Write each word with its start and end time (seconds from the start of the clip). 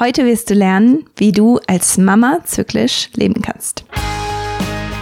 Heute 0.00 0.24
wirst 0.24 0.50
du 0.50 0.54
lernen, 0.54 1.06
wie 1.16 1.30
du 1.30 1.60
als 1.68 1.98
Mama 1.98 2.40
zyklisch 2.44 3.10
leben 3.14 3.40
kannst. 3.42 3.84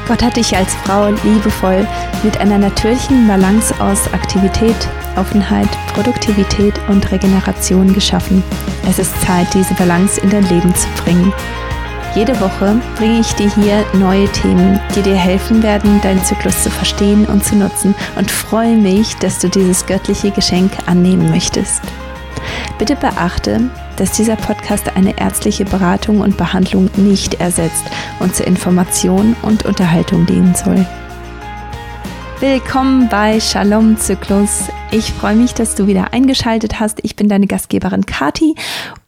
Gott 0.06 0.22
hat 0.22 0.36
dich 0.36 0.54
als 0.54 0.74
Frau 0.74 1.08
liebevoll 1.24 1.86
mit 2.22 2.36
einer 2.36 2.58
natürlichen 2.58 3.26
Balance 3.26 3.74
aus 3.80 4.12
Aktivität, 4.12 4.76
Offenheit, 5.16 5.68
Produktivität 5.94 6.74
und 6.88 7.10
Regeneration 7.10 7.94
geschaffen. 7.94 8.42
Es 8.86 8.98
ist 8.98 9.18
Zeit, 9.22 9.46
diese 9.54 9.72
Balance 9.74 10.20
in 10.20 10.28
dein 10.28 10.46
Leben 10.50 10.74
zu 10.74 10.88
bringen. 11.02 11.32
Jede 12.14 12.38
Woche 12.38 12.78
bringe 12.98 13.20
ich 13.20 13.32
dir 13.32 13.50
hier 13.54 13.86
neue 13.94 14.28
Themen, 14.32 14.78
die 14.94 15.00
dir 15.00 15.16
helfen 15.16 15.62
werden, 15.62 16.02
deinen 16.02 16.22
Zyklus 16.22 16.64
zu 16.64 16.68
verstehen 16.68 17.24
und 17.24 17.42
zu 17.42 17.56
nutzen 17.56 17.94
und 18.16 18.30
freue 18.30 18.76
mich, 18.76 19.16
dass 19.16 19.38
du 19.38 19.48
dieses 19.48 19.86
göttliche 19.86 20.32
Geschenk 20.32 20.70
annehmen 20.86 21.30
möchtest. 21.30 21.80
Bitte 22.78 22.96
beachte, 22.96 23.70
dass 23.96 24.12
dieser 24.12 24.36
Podcast 24.36 24.96
eine 24.96 25.18
ärztliche 25.18 25.64
Beratung 25.64 26.20
und 26.20 26.36
Behandlung 26.36 26.90
nicht 26.96 27.34
ersetzt 27.34 27.84
und 28.20 28.34
zur 28.34 28.46
Information 28.46 29.36
und 29.42 29.64
Unterhaltung 29.64 30.26
dienen 30.26 30.54
soll. 30.54 30.86
Willkommen 32.40 33.08
bei 33.08 33.38
Shalom 33.38 33.96
Zyklus. 33.98 34.64
Ich 34.90 35.12
freue 35.12 35.36
mich, 35.36 35.54
dass 35.54 35.76
du 35.76 35.86
wieder 35.86 36.12
eingeschaltet 36.12 36.80
hast. 36.80 36.98
Ich 37.04 37.14
bin 37.14 37.28
deine 37.28 37.46
Gastgeberin 37.46 38.04
Kati 38.04 38.56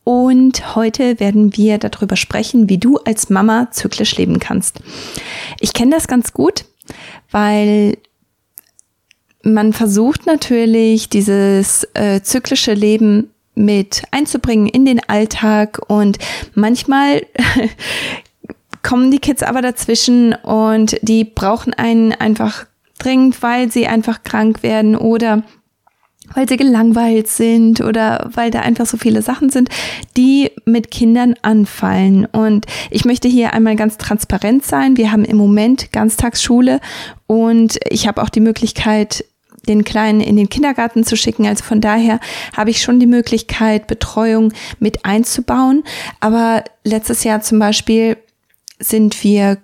und 0.04 0.76
heute 0.76 1.18
werden 1.18 1.56
wir 1.56 1.78
darüber 1.78 2.14
sprechen, 2.14 2.68
wie 2.68 2.78
du 2.78 2.98
als 2.98 3.30
Mama 3.30 3.68
zyklisch 3.72 4.16
leben 4.16 4.38
kannst. 4.38 4.80
Ich 5.58 5.72
kenne 5.72 5.90
das 5.90 6.06
ganz 6.06 6.32
gut, 6.32 6.64
weil 7.32 7.98
man 9.44 9.72
versucht 9.72 10.26
natürlich 10.26 11.08
dieses 11.08 11.86
äh, 11.94 12.22
zyklische 12.22 12.74
Leben 12.74 13.30
mit 13.54 14.02
einzubringen 14.10 14.66
in 14.66 14.84
den 14.84 15.00
Alltag 15.08 15.80
und 15.86 16.18
manchmal 16.54 17.24
kommen 18.82 19.10
die 19.10 19.18
Kids 19.18 19.42
aber 19.42 19.62
dazwischen 19.62 20.34
und 20.34 20.96
die 21.02 21.24
brauchen 21.24 21.72
einen 21.72 22.12
einfach 22.12 22.66
dringend, 22.98 23.42
weil 23.42 23.70
sie 23.70 23.86
einfach 23.86 24.22
krank 24.22 24.62
werden 24.62 24.96
oder 24.96 25.42
weil 26.32 26.48
sie 26.48 26.56
gelangweilt 26.56 27.28
sind 27.28 27.80
oder 27.80 28.30
weil 28.32 28.50
da 28.50 28.60
einfach 28.60 28.86
so 28.86 28.96
viele 28.96 29.22
Sachen 29.22 29.50
sind, 29.50 29.68
die 30.16 30.50
mit 30.64 30.90
Kindern 30.90 31.34
anfallen. 31.42 32.24
Und 32.26 32.66
ich 32.90 33.04
möchte 33.04 33.28
hier 33.28 33.52
einmal 33.52 33.76
ganz 33.76 33.98
transparent 33.98 34.64
sein. 34.64 34.96
Wir 34.96 35.12
haben 35.12 35.24
im 35.24 35.36
Moment 35.36 35.92
Ganztagsschule 35.92 36.80
und 37.26 37.78
ich 37.88 38.08
habe 38.08 38.22
auch 38.22 38.30
die 38.30 38.40
Möglichkeit, 38.40 39.24
den 39.68 39.84
Kleinen 39.84 40.20
in 40.20 40.36
den 40.36 40.48
Kindergarten 40.48 41.04
zu 41.04 41.16
schicken. 41.16 41.46
Also 41.46 41.64
von 41.64 41.80
daher 41.80 42.20
habe 42.56 42.70
ich 42.70 42.82
schon 42.82 43.00
die 43.00 43.06
Möglichkeit, 43.06 43.86
Betreuung 43.86 44.52
mit 44.78 45.04
einzubauen. 45.04 45.84
Aber 46.20 46.64
letztes 46.84 47.24
Jahr 47.24 47.40
zum 47.40 47.58
Beispiel 47.58 48.16
sind 48.78 49.22
wir 49.24 49.58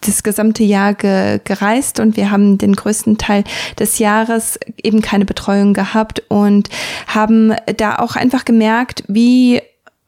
das 0.00 0.22
gesamte 0.22 0.64
Jahr 0.64 0.94
ge 0.94 1.40
gereist 1.44 2.00
und 2.00 2.16
wir 2.16 2.30
haben 2.30 2.58
den 2.58 2.74
größten 2.74 3.18
Teil 3.18 3.44
des 3.78 3.98
Jahres 3.98 4.58
eben 4.82 5.00
keine 5.00 5.24
Betreuung 5.24 5.74
gehabt 5.74 6.22
und 6.28 6.68
haben 7.06 7.54
da 7.76 7.96
auch 7.96 8.16
einfach 8.16 8.44
gemerkt, 8.44 9.04
wie 9.08 9.60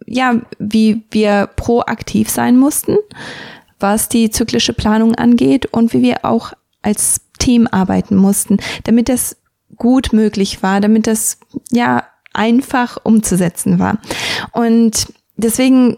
ja, 0.06 0.40
wie 0.58 1.02
wir 1.10 1.48
proaktiv 1.56 2.30
sein 2.30 2.56
mussten, 2.56 2.96
was 3.78 4.08
die 4.08 4.30
zyklische 4.30 4.72
Planung 4.72 5.14
angeht 5.14 5.66
und 5.66 5.92
wie 5.92 6.02
wir 6.02 6.24
auch 6.24 6.54
als 6.82 7.20
Team 7.48 7.66
arbeiten 7.66 8.14
mussten, 8.14 8.58
damit 8.84 9.08
das 9.08 9.38
gut 9.76 10.12
möglich 10.12 10.62
war, 10.62 10.82
damit 10.82 11.06
das 11.06 11.38
ja 11.70 12.04
einfach 12.34 12.98
umzusetzen 13.02 13.78
war. 13.78 13.96
Und 14.52 15.14
deswegen 15.38 15.96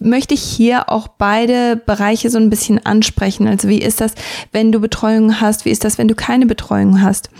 möchte 0.00 0.34
ich 0.34 0.42
hier 0.42 0.88
auch 0.88 1.06
beide 1.06 1.76
Bereiche 1.76 2.30
so 2.30 2.38
ein 2.38 2.50
bisschen 2.50 2.84
ansprechen. 2.84 3.46
Also 3.46 3.68
wie 3.68 3.78
ist 3.78 4.00
das, 4.00 4.14
wenn 4.50 4.72
du 4.72 4.80
Betreuung 4.80 5.40
hast? 5.40 5.64
Wie 5.64 5.70
ist 5.70 5.84
das, 5.84 5.98
wenn 5.98 6.08
du 6.08 6.16
keine 6.16 6.46
Betreuung 6.46 7.00
hast? 7.00 7.30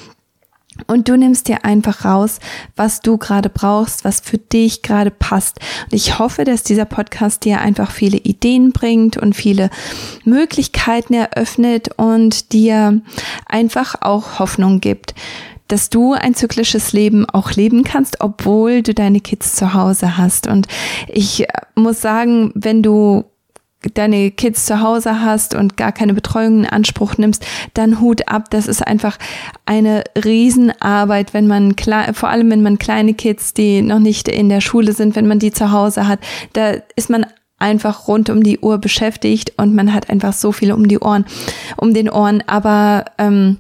Und 0.87 1.09
du 1.09 1.17
nimmst 1.17 1.49
dir 1.49 1.65
einfach 1.65 2.05
raus, 2.05 2.39
was 2.77 3.01
du 3.01 3.19
gerade 3.19 3.49
brauchst, 3.49 4.05
was 4.05 4.21
für 4.21 4.39
dich 4.39 4.83
gerade 4.83 5.11
passt. 5.11 5.59
Und 5.85 5.95
ich 5.95 6.19
hoffe, 6.19 6.45
dass 6.45 6.63
dieser 6.63 6.85
Podcast 6.85 7.45
dir 7.45 7.61
einfach 7.61 7.91
viele 7.91 8.19
Ideen 8.19 8.73
bringt 8.73 9.17
und 9.17 9.35
viele 9.35 9.71
Möglichkeiten 10.25 11.15
eröffnet 11.15 11.91
und 11.97 12.53
dir 12.53 13.01
einfach 13.47 13.97
auch 14.01 14.39
Hoffnung 14.39 14.81
gibt, 14.81 15.15
dass 15.71 15.89
du 15.89 16.15
ein 16.15 16.35
zyklisches 16.35 16.93
Leben 16.93 17.29
auch 17.29 17.53
leben 17.53 17.85
kannst, 17.85 18.21
obwohl 18.21 18.83
du 18.83 18.93
deine 18.93 19.21
Kids 19.21 19.55
zu 19.55 19.73
Hause 19.73 20.17
hast. 20.17 20.49
Und 20.49 20.67
ich 21.09 21.47
muss 21.75 22.01
sagen, 22.01 22.53
wenn 22.55 22.83
du 22.83 23.25
deine 23.95 24.31
Kids 24.31 24.67
zu 24.67 24.81
Hause 24.81 25.23
hast 25.23 25.55
und 25.55 25.77
gar 25.77 25.93
keine 25.93 26.15
Betreuung 26.15 26.61
in 26.61 26.67
Anspruch 26.67 27.17
nimmst, 27.17 27.47
dann 27.75 28.01
Hut 28.01 28.29
ab. 28.29 28.51
Das 28.51 28.67
ist 28.67 28.87
einfach 28.87 29.19
eine 29.65 30.05
Riesenarbeit, 30.23 31.33
wenn 31.33 31.47
man 31.47 31.75
vor 32.13 32.29
allem 32.29 32.51
wenn 32.51 32.63
man 32.63 32.79
kleine 32.79 33.15
Kids, 33.15 33.55
die 33.55 33.83
noch 33.83 33.99
nicht 33.99 34.29
in 34.29 34.49
der 34.49 34.61
Schule 34.61 34.93
sind, 34.93 35.17
wenn 35.17 35.27
man 35.27 35.39
die 35.39 35.53
zu 35.53 35.73
Hause 35.73 36.07
hat, 36.07 36.21
da 36.53 36.75
ist 36.97 37.11
man 37.11 37.27
einfach 37.59 38.09
rund 38.09 38.31
um 38.31 38.43
die 38.43 38.59
Uhr 38.59 38.79
beschäftigt 38.79 39.53
und 39.57 39.75
man 39.75 39.93
hat 39.95 40.11
einfach 40.11 40.33
so 40.33 40.51
viel 40.51 40.73
um 40.73 40.89
die 40.89 40.99
Ohren, 40.99 41.25
um 41.77 41.95
den 41.95 42.11
Ohren. 42.11 42.43
Aber 42.47 43.05
ähm, 43.19 43.59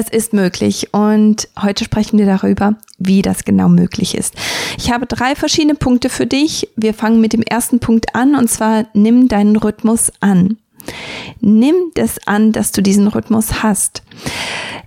es 0.00 0.08
ist 0.08 0.32
möglich 0.32 0.88
und 0.92 1.48
heute 1.60 1.84
sprechen 1.84 2.18
wir 2.18 2.26
darüber, 2.26 2.76
wie 2.98 3.22
das 3.22 3.44
genau 3.44 3.68
möglich 3.68 4.14
ist. 4.14 4.34
Ich 4.78 4.90
habe 4.90 5.06
drei 5.06 5.34
verschiedene 5.34 5.74
Punkte 5.74 6.08
für 6.08 6.26
dich. 6.26 6.68
Wir 6.74 6.94
fangen 6.94 7.20
mit 7.20 7.34
dem 7.34 7.42
ersten 7.42 7.80
Punkt 7.80 8.14
an 8.14 8.34
und 8.34 8.50
zwar 8.50 8.86
nimm 8.94 9.28
deinen 9.28 9.56
Rhythmus 9.56 10.10
an. 10.20 10.56
Nimm 11.40 11.74
das 11.94 12.26
an, 12.26 12.52
dass 12.52 12.72
du 12.72 12.82
diesen 12.82 13.08
Rhythmus 13.08 13.62
hast. 13.62 14.02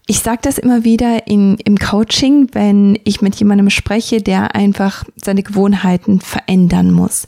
Ich 0.07 0.19
sage 0.19 0.40
das 0.41 0.57
immer 0.57 0.84
wieder 0.84 1.28
in, 1.28 1.57
im 1.63 1.78
Coaching, 1.78 2.50
wenn 2.53 3.00
ich 3.03 3.22
mit 3.22 3.35
jemandem 3.35 3.69
spreche, 3.69 4.22
der 4.22 4.56
einfach 4.56 5.06
seine 5.16 5.44
Gewohnheiten 5.44 6.19
verändern 6.19 6.91
muss. 6.91 7.28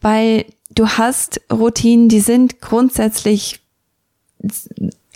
Weil 0.00 0.46
du 0.74 0.88
hast 0.88 1.42
Routinen, 1.52 2.08
die 2.08 2.20
sind 2.20 2.62
grundsätzlich 2.62 3.60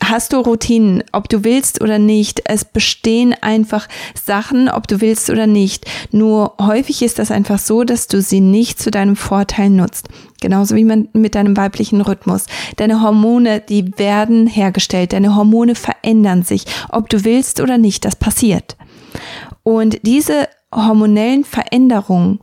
hast 0.09 0.33
du 0.33 0.39
Routinen, 0.39 1.03
ob 1.13 1.29
du 1.29 1.45
willst 1.45 1.81
oder 1.81 1.99
nicht. 1.99 2.43
Es 2.45 2.65
bestehen 2.65 3.35
einfach 3.41 3.89
Sachen, 4.15 4.69
ob 4.69 4.87
du 4.89 5.01
willst 5.01 5.31
oder 5.31 5.47
nicht. 5.47 5.87
Nur 6.11 6.55
häufig 6.61 7.03
ist 7.03 7.19
das 7.19 7.31
einfach 7.31 7.59
so, 7.59 7.85
dass 7.85 8.07
du 8.07 8.21
sie 8.21 8.41
nicht 8.41 8.81
zu 8.81 8.91
deinem 8.91 9.17
Vorteil 9.17 9.71
nutzt. 9.71 10.09
Genauso 10.41 10.77
wie 10.77 10.85
man 10.85 11.09
mit 11.13 11.35
deinem 11.35 11.57
weiblichen 11.57 12.01
Rhythmus. 12.01 12.47
Deine 12.77 13.01
Hormone, 13.01 13.61
die 13.61 13.97
werden 13.99 14.47
hergestellt. 14.47 15.13
Deine 15.13 15.35
Hormone 15.35 15.75
verändern 15.75 16.43
sich. 16.43 16.65
Ob 16.91 17.09
du 17.09 17.25
willst 17.25 17.61
oder 17.61 17.79
nicht, 17.79 18.05
das 18.05 18.17
passiert. 18.17 18.77
Und 19.63 19.99
diese 20.03 20.49
hormonellen 20.75 21.45
Veränderungen 21.45 22.41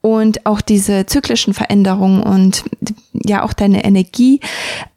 und 0.00 0.46
auch 0.46 0.60
diese 0.60 1.06
zyklischen 1.06 1.54
Veränderungen 1.54 2.22
und 2.22 2.64
ja 3.12 3.42
auch 3.44 3.52
deine 3.52 3.84
Energie 3.84 4.40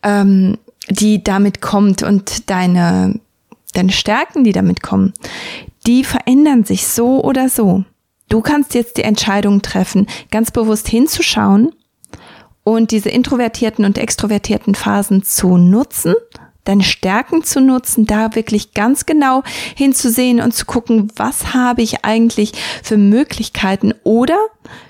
ähm, 0.03 0.57
die 0.89 1.23
damit 1.23 1.61
kommt 1.61 2.03
und 2.03 2.49
deine, 2.49 3.19
deine 3.73 3.91
Stärken, 3.91 4.43
die 4.43 4.51
damit 4.51 4.81
kommen, 4.81 5.13
die 5.85 6.03
verändern 6.03 6.63
sich 6.63 6.87
so 6.87 7.23
oder 7.23 7.49
so. 7.49 7.83
Du 8.29 8.41
kannst 8.41 8.73
jetzt 8.73 8.97
die 8.97 9.03
Entscheidung 9.03 9.61
treffen, 9.61 10.07
ganz 10.31 10.51
bewusst 10.51 10.87
hinzuschauen 10.87 11.73
und 12.63 12.91
diese 12.91 13.09
introvertierten 13.09 13.85
und 13.85 13.97
extrovertierten 13.97 14.73
Phasen 14.73 15.23
zu 15.23 15.57
nutzen, 15.57 16.15
deine 16.63 16.83
Stärken 16.83 17.43
zu 17.43 17.61
nutzen, 17.61 18.07
da 18.07 18.33
wirklich 18.35 18.73
ganz 18.73 19.05
genau 19.05 19.43
hinzusehen 19.75 20.41
und 20.41 20.53
zu 20.53 20.65
gucken, 20.65 21.11
was 21.15 21.53
habe 21.53 21.83
ich 21.83 22.03
eigentlich 22.03 22.53
für 22.83 22.97
Möglichkeiten 22.97 23.93
oder 24.03 24.37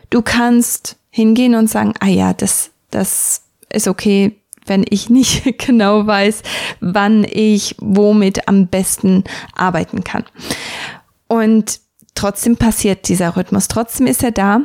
du 0.09 0.21
kannst 0.21 0.95
hingehen 1.09 1.55
und 1.55 1.69
sagen, 1.69 1.93
ah 1.99 2.07
ja, 2.07 2.33
das, 2.33 2.71
das 2.91 3.43
ist 3.69 3.89
okay, 3.89 4.37
wenn 4.65 4.85
ich 4.89 5.09
nicht 5.09 5.57
genau 5.65 6.05
weiß, 6.07 6.41
wann 6.79 7.25
ich 7.29 7.75
womit 7.79 8.47
am 8.47 8.67
besten 8.67 9.23
arbeiten 9.55 10.03
kann. 10.03 10.25
Und 11.27 11.79
trotzdem 12.13 12.57
passiert 12.57 13.07
dieser 13.07 13.35
Rhythmus, 13.35 13.67
trotzdem 13.67 14.07
ist 14.07 14.23
er 14.23 14.31
da, 14.31 14.61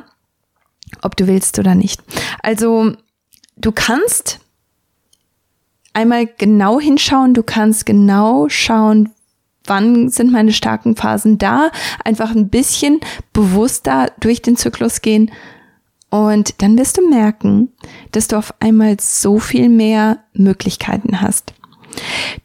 ob 1.03 1.17
du 1.17 1.27
willst 1.27 1.59
oder 1.59 1.75
nicht. 1.75 2.03
Also 2.43 2.93
du 3.57 3.73
kannst 3.73 4.41
einmal 5.93 6.27
genau 6.27 6.81
hinschauen, 6.81 7.35
du 7.35 7.43
kannst 7.43 7.87
genau 7.87 8.49
schauen, 8.49 9.11
wann 9.65 10.09
sind 10.09 10.33
meine 10.33 10.53
starken 10.53 10.97
Phasen 10.97 11.39
da, 11.39 11.71
einfach 12.05 12.31
ein 12.31 12.49
bisschen 12.49 13.01
bewusster 13.33 14.13
durch 14.21 14.43
den 14.43 14.57
Zyklus 14.57 15.03
gehen 15.03 15.31
und 16.11 16.61
dann 16.63 16.77
wirst 16.77 16.99
du 16.99 17.09
merken, 17.09 17.69
dass 18.13 18.29
du 18.29 18.37
auf 18.37 18.55
einmal 18.61 18.97
so 19.01 19.39
viel 19.39 19.69
mehr 19.69 20.19
Möglichkeiten 20.33 21.21
hast. 21.21 21.55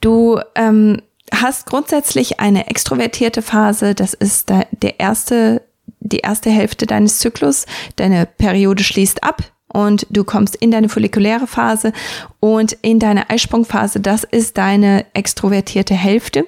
Du 0.02 0.40
ähm, 0.56 1.02
hast 1.34 1.66
grundsätzlich 1.66 2.40
eine 2.40 2.68
extrovertierte 2.68 3.42
Phase, 3.42 3.96
das 3.96 4.14
ist 4.14 4.50
der 4.50 5.00
erste 5.00 5.62
die 6.00 6.20
erste 6.20 6.52
Hälfte 6.52 6.86
deines 6.86 7.18
Zyklus, 7.18 7.66
deine 7.96 8.28
Periode 8.28 8.84
schließt 8.84 9.24
ab, 9.24 9.42
und 9.76 10.08
du 10.10 10.24
kommst 10.24 10.56
in 10.56 10.72
deine 10.72 10.88
follikuläre 10.88 11.48
Phase 11.48 11.92
und 12.40 12.78
in 12.82 12.98
deine 12.98 13.30
Eisprungphase. 13.30 14.00
Das 14.00 14.24
ist 14.24 14.58
deine 14.58 15.06
extrovertierte 15.14 15.94
Hälfte. 15.94 16.48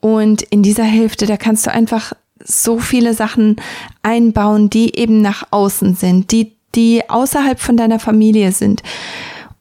Und 0.00 0.40
in 0.44 0.62
dieser 0.62 0.84
Hälfte, 0.84 1.26
da 1.26 1.36
kannst 1.36 1.66
du 1.66 1.70
einfach 1.70 2.14
so 2.44 2.78
viele 2.78 3.14
Sachen 3.14 3.56
einbauen, 4.02 4.70
die 4.70 4.96
eben 4.98 5.20
nach 5.20 5.48
außen 5.50 5.94
sind, 5.94 6.32
die, 6.32 6.56
die 6.74 7.08
außerhalb 7.08 7.60
von 7.60 7.76
deiner 7.76 7.98
Familie 7.98 8.52
sind. 8.52 8.82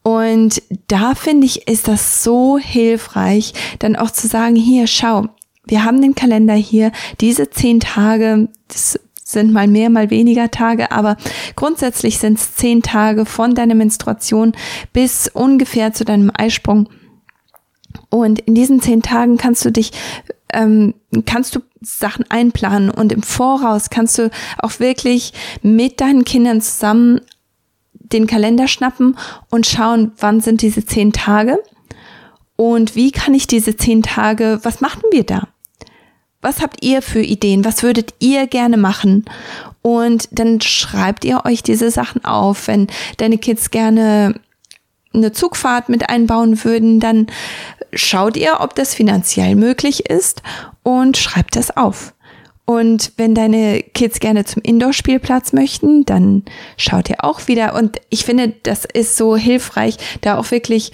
Und 0.01 0.61
da 0.87 1.13
finde 1.13 1.45
ich, 1.45 1.67
ist 1.67 1.87
das 1.87 2.23
so 2.23 2.57
hilfreich, 2.57 3.53
dann 3.79 3.95
auch 3.95 4.11
zu 4.11 4.27
sagen, 4.27 4.55
hier, 4.55 4.87
schau, 4.87 5.27
wir 5.65 5.83
haben 5.83 6.01
den 6.01 6.15
Kalender 6.15 6.55
hier, 6.55 6.91
diese 7.21 7.49
zehn 7.49 7.79
Tage, 7.79 8.47
das 8.67 8.99
sind 9.23 9.51
mal 9.51 9.67
mehr, 9.67 9.89
mal 9.89 10.09
weniger 10.09 10.49
Tage, 10.49 10.91
aber 10.91 11.17
grundsätzlich 11.55 12.17
sind 12.17 12.39
es 12.39 12.55
zehn 12.55 12.81
Tage 12.81 13.25
von 13.25 13.53
deiner 13.53 13.75
Menstruation 13.75 14.53
bis 14.93 15.27
ungefähr 15.27 15.93
zu 15.93 16.05
deinem 16.05 16.31
Eisprung. 16.35 16.89
Und 18.09 18.39
in 18.39 18.55
diesen 18.55 18.81
zehn 18.81 19.03
Tagen 19.03 19.37
kannst 19.37 19.63
du 19.65 19.71
dich, 19.71 19.91
ähm, 20.53 20.93
kannst 21.25 21.55
du 21.55 21.61
Sachen 21.81 22.25
einplanen 22.29 22.89
und 22.89 23.11
im 23.11 23.23
Voraus 23.23 23.89
kannst 23.89 24.17
du 24.17 24.29
auch 24.57 24.79
wirklich 24.79 25.33
mit 25.61 26.01
deinen 26.01 26.25
Kindern 26.25 26.61
zusammen 26.61 27.21
den 27.93 28.27
Kalender 28.27 28.67
schnappen 28.67 29.17
und 29.49 29.67
schauen, 29.67 30.11
wann 30.17 30.41
sind 30.41 30.61
diese 30.61 30.85
zehn 30.85 31.13
Tage 31.13 31.59
und 32.55 32.95
wie 32.95 33.11
kann 33.11 33.33
ich 33.33 33.47
diese 33.47 33.77
zehn 33.77 34.03
Tage, 34.03 34.59
was 34.63 34.81
machen 34.81 35.03
wir 35.11 35.23
da? 35.23 35.47
Was 36.41 36.61
habt 36.61 36.83
ihr 36.83 37.01
für 37.01 37.21
Ideen? 37.21 37.63
Was 37.63 37.83
würdet 37.83 38.13
ihr 38.19 38.47
gerne 38.47 38.77
machen? 38.77 39.25
Und 39.81 40.27
dann 40.31 40.59
schreibt 40.61 41.23
ihr 41.25 41.45
euch 41.45 41.63
diese 41.63 41.91
Sachen 41.91 42.25
auf. 42.25 42.67
Wenn 42.67 42.87
deine 43.17 43.37
Kids 43.37 43.71
gerne 43.71 44.39
eine 45.13 45.31
Zugfahrt 45.31 45.89
mit 45.89 46.09
einbauen 46.09 46.63
würden, 46.63 46.99
dann 46.99 47.27
schaut 47.93 48.37
ihr, 48.37 48.57
ob 48.59 48.75
das 48.75 48.93
finanziell 48.93 49.55
möglich 49.55 50.09
ist 50.09 50.43
und 50.83 51.17
schreibt 51.17 51.55
das 51.55 51.75
auf. 51.75 52.13
Und 52.65 53.13
wenn 53.17 53.33
deine 53.33 53.81
Kids 53.81 54.19
gerne 54.19 54.45
zum 54.45 54.61
Indoor-Spielplatz 54.61 55.53
möchten, 55.53 56.05
dann 56.05 56.43
schaut 56.77 57.09
ihr 57.09 57.23
auch 57.23 57.47
wieder. 57.47 57.73
Und 57.73 57.99
ich 58.09 58.25
finde, 58.25 58.53
das 58.61 58.85
ist 58.85 59.17
so 59.17 59.35
hilfreich, 59.35 59.97
da 60.21 60.37
auch 60.37 60.51
wirklich 60.51 60.91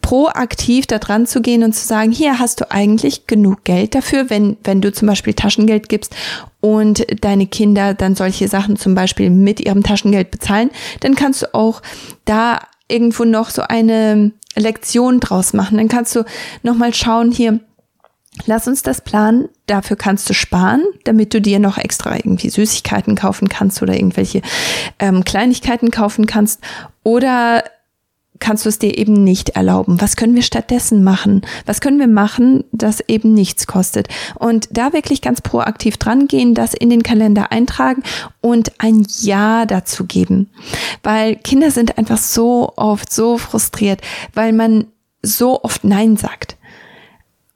proaktiv 0.00 0.86
da 0.86 0.98
dran 0.98 1.26
zu 1.26 1.42
gehen 1.42 1.62
und 1.62 1.74
zu 1.74 1.86
sagen, 1.86 2.10
hier 2.10 2.38
hast 2.38 2.60
du 2.60 2.70
eigentlich 2.70 3.26
genug 3.26 3.64
Geld 3.64 3.94
dafür, 3.94 4.30
wenn, 4.30 4.56
wenn 4.64 4.80
du 4.80 4.92
zum 4.92 5.06
Beispiel 5.06 5.34
Taschengeld 5.34 5.88
gibst 5.88 6.16
und 6.60 7.06
deine 7.22 7.46
Kinder 7.46 7.94
dann 7.94 8.16
solche 8.16 8.48
Sachen 8.48 8.76
zum 8.76 8.94
Beispiel 8.94 9.30
mit 9.30 9.60
ihrem 9.60 9.82
Taschengeld 9.82 10.30
bezahlen, 10.30 10.70
dann 11.00 11.14
kannst 11.14 11.42
du 11.42 11.54
auch 11.54 11.82
da 12.24 12.60
irgendwo 12.88 13.24
noch 13.24 13.50
so 13.50 13.62
eine 13.62 14.32
Lektion 14.54 15.20
draus 15.20 15.52
machen. 15.52 15.78
Dann 15.78 15.88
kannst 15.88 16.14
du 16.16 16.24
nochmal 16.62 16.94
schauen, 16.94 17.30
hier, 17.30 17.60
lass 18.46 18.68
uns 18.68 18.82
das 18.82 19.00
planen, 19.00 19.48
dafür 19.66 19.96
kannst 19.96 20.28
du 20.28 20.34
sparen, 20.34 20.82
damit 21.04 21.34
du 21.34 21.40
dir 21.40 21.58
noch 21.58 21.78
extra 21.78 22.16
irgendwie 22.16 22.50
Süßigkeiten 22.50 23.14
kaufen 23.14 23.48
kannst 23.48 23.82
oder 23.82 23.94
irgendwelche 23.94 24.42
ähm, 24.98 25.24
Kleinigkeiten 25.24 25.90
kaufen 25.90 26.26
kannst. 26.26 26.60
Oder 27.02 27.64
kannst 28.38 28.64
du 28.64 28.68
es 28.68 28.78
dir 28.78 28.96
eben 28.96 29.24
nicht 29.24 29.50
erlauben. 29.50 30.00
Was 30.00 30.16
können 30.16 30.34
wir 30.34 30.42
stattdessen 30.42 31.02
machen? 31.04 31.42
Was 31.64 31.80
können 31.80 31.98
wir 31.98 32.08
machen, 32.08 32.64
das 32.72 33.00
eben 33.08 33.34
nichts 33.34 33.66
kostet? 33.66 34.08
Und 34.34 34.68
da 34.70 34.92
wirklich 34.92 35.22
ganz 35.22 35.40
proaktiv 35.40 35.96
dran 35.96 36.28
gehen, 36.28 36.54
das 36.54 36.74
in 36.74 36.90
den 36.90 37.02
Kalender 37.02 37.52
eintragen 37.52 38.02
und 38.40 38.72
ein 38.78 39.06
Ja 39.20 39.66
dazu 39.66 40.04
geben. 40.04 40.50
Weil 41.02 41.36
Kinder 41.36 41.70
sind 41.70 41.98
einfach 41.98 42.18
so 42.18 42.72
oft 42.76 43.12
so 43.12 43.38
frustriert, 43.38 44.00
weil 44.34 44.52
man 44.52 44.86
so 45.22 45.62
oft 45.62 45.84
Nein 45.84 46.16
sagt. 46.16 46.56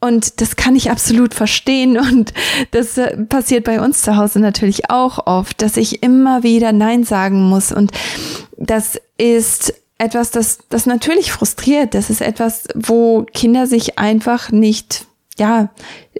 Und 0.00 0.40
das 0.40 0.56
kann 0.56 0.76
ich 0.76 0.90
absolut 0.90 1.34
verstehen. 1.34 1.98
Und 1.98 2.32
das 2.70 2.96
äh, 2.96 3.16
passiert 3.18 3.64
bei 3.64 3.80
uns 3.80 4.02
zu 4.02 4.16
Hause 4.16 4.40
natürlich 4.40 4.90
auch 4.90 5.26
oft, 5.26 5.60
dass 5.60 5.76
ich 5.76 6.02
immer 6.02 6.42
wieder 6.42 6.72
Nein 6.72 7.04
sagen 7.04 7.48
muss. 7.48 7.70
Und 7.70 7.92
das 8.56 8.98
ist 9.18 9.74
etwas, 10.00 10.30
das, 10.30 10.58
das 10.68 10.86
natürlich 10.86 11.30
frustriert. 11.30 11.94
Das 11.94 12.10
ist 12.10 12.22
etwas, 12.22 12.64
wo 12.74 13.26
Kinder 13.34 13.66
sich 13.66 13.98
einfach 13.98 14.50
nicht, 14.50 15.06
ja, 15.38 15.68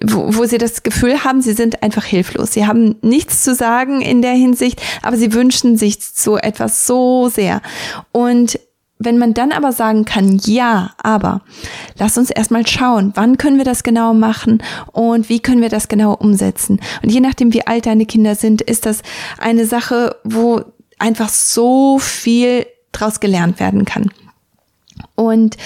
wo, 0.03 0.37
wo 0.37 0.45
sie 0.45 0.59
das 0.59 0.83
Gefühl 0.83 1.25
haben, 1.25 1.41
sie 1.41 1.55
sind 1.55 1.83
einfach 1.83 2.05
hilflos. 2.05 2.53
Sie 2.53 2.67
haben 2.67 2.97
nichts 3.01 3.43
zu 3.43 3.55
sagen 3.55 4.03
in 4.03 4.23
der 4.23 4.33
Hinsicht, 4.33 4.83
aber 5.03 5.17
sie 5.17 5.33
wünschen 5.33 5.77
sich 5.77 5.99
so 6.01 6.37
etwas 6.37 6.87
so 6.87 7.29
sehr. 7.29 7.63
Und 8.13 8.61
wenn 9.03 9.17
man 9.17 9.33
dann 9.33 9.51
aber 9.51 9.73
sagen 9.73 10.05
kann, 10.05 10.39
ja, 10.45 10.93
aber 11.03 11.41
lass 11.99 12.19
uns 12.19 12.29
erstmal 12.31 12.67
schauen, 12.67 13.13
wann 13.15 13.39
können 13.39 13.57
wir 13.57 13.65
das 13.65 13.83
genau 13.83 14.13
machen 14.13 14.63
und 14.93 15.31
wie 15.31 15.41
können 15.41 15.63
wir 15.63 15.71
das 15.71 15.89
genau 15.89 16.13
umsetzen. 16.13 16.81
Und 17.03 17.11
je 17.11 17.21
nachdem, 17.21 17.55
wie 17.55 17.67
alt 17.67 17.87
deine 17.87 18.05
Kinder 18.05 18.35
sind, 18.35 18.61
ist 18.61 18.85
das 18.85 19.01
eine 19.39 19.65
Sache, 19.65 20.17
wo 20.23 20.61
einfach 20.99 21.31
so 21.31 21.99
viel 21.99 22.67
draus 22.93 23.21
gelernt 23.21 23.61
werden 23.61 23.85
kann. 23.85 24.11
Und 25.15 25.57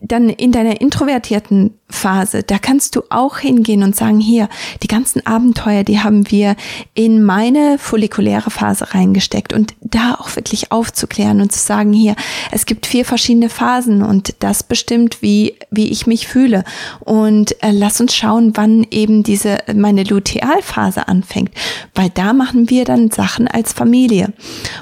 dann 0.00 0.28
in 0.28 0.52
deiner 0.52 0.80
introvertierten 0.80 1.74
Phase, 1.88 2.42
da 2.42 2.58
kannst 2.58 2.96
du 2.96 3.02
auch 3.10 3.38
hingehen 3.38 3.82
und 3.82 3.96
sagen, 3.96 4.20
hier, 4.20 4.48
die 4.82 4.88
ganzen 4.88 5.26
Abenteuer, 5.26 5.82
die 5.84 6.00
haben 6.00 6.30
wir 6.30 6.56
in 6.94 7.22
meine 7.22 7.78
follikuläre 7.78 8.50
Phase 8.50 8.94
reingesteckt 8.94 9.52
und 9.52 9.74
da 9.90 10.14
auch 10.14 10.36
wirklich 10.36 10.72
aufzuklären 10.72 11.40
und 11.40 11.52
zu 11.52 11.58
sagen, 11.58 11.92
hier, 11.92 12.14
es 12.50 12.66
gibt 12.66 12.86
vier 12.86 13.04
verschiedene 13.04 13.48
Phasen 13.48 14.02
und 14.02 14.34
das 14.40 14.62
bestimmt, 14.62 15.22
wie, 15.22 15.56
wie 15.70 15.88
ich 15.88 16.06
mich 16.06 16.28
fühle. 16.28 16.64
Und 17.00 17.62
äh, 17.62 17.70
lass 17.70 18.00
uns 18.00 18.14
schauen, 18.14 18.52
wann 18.56 18.86
eben 18.90 19.22
diese, 19.22 19.58
meine 19.74 20.04
Lutealphase 20.04 21.08
anfängt, 21.08 21.50
weil 21.94 22.10
da 22.10 22.32
machen 22.32 22.70
wir 22.70 22.84
dann 22.84 23.10
Sachen 23.10 23.48
als 23.48 23.72
Familie. 23.72 24.32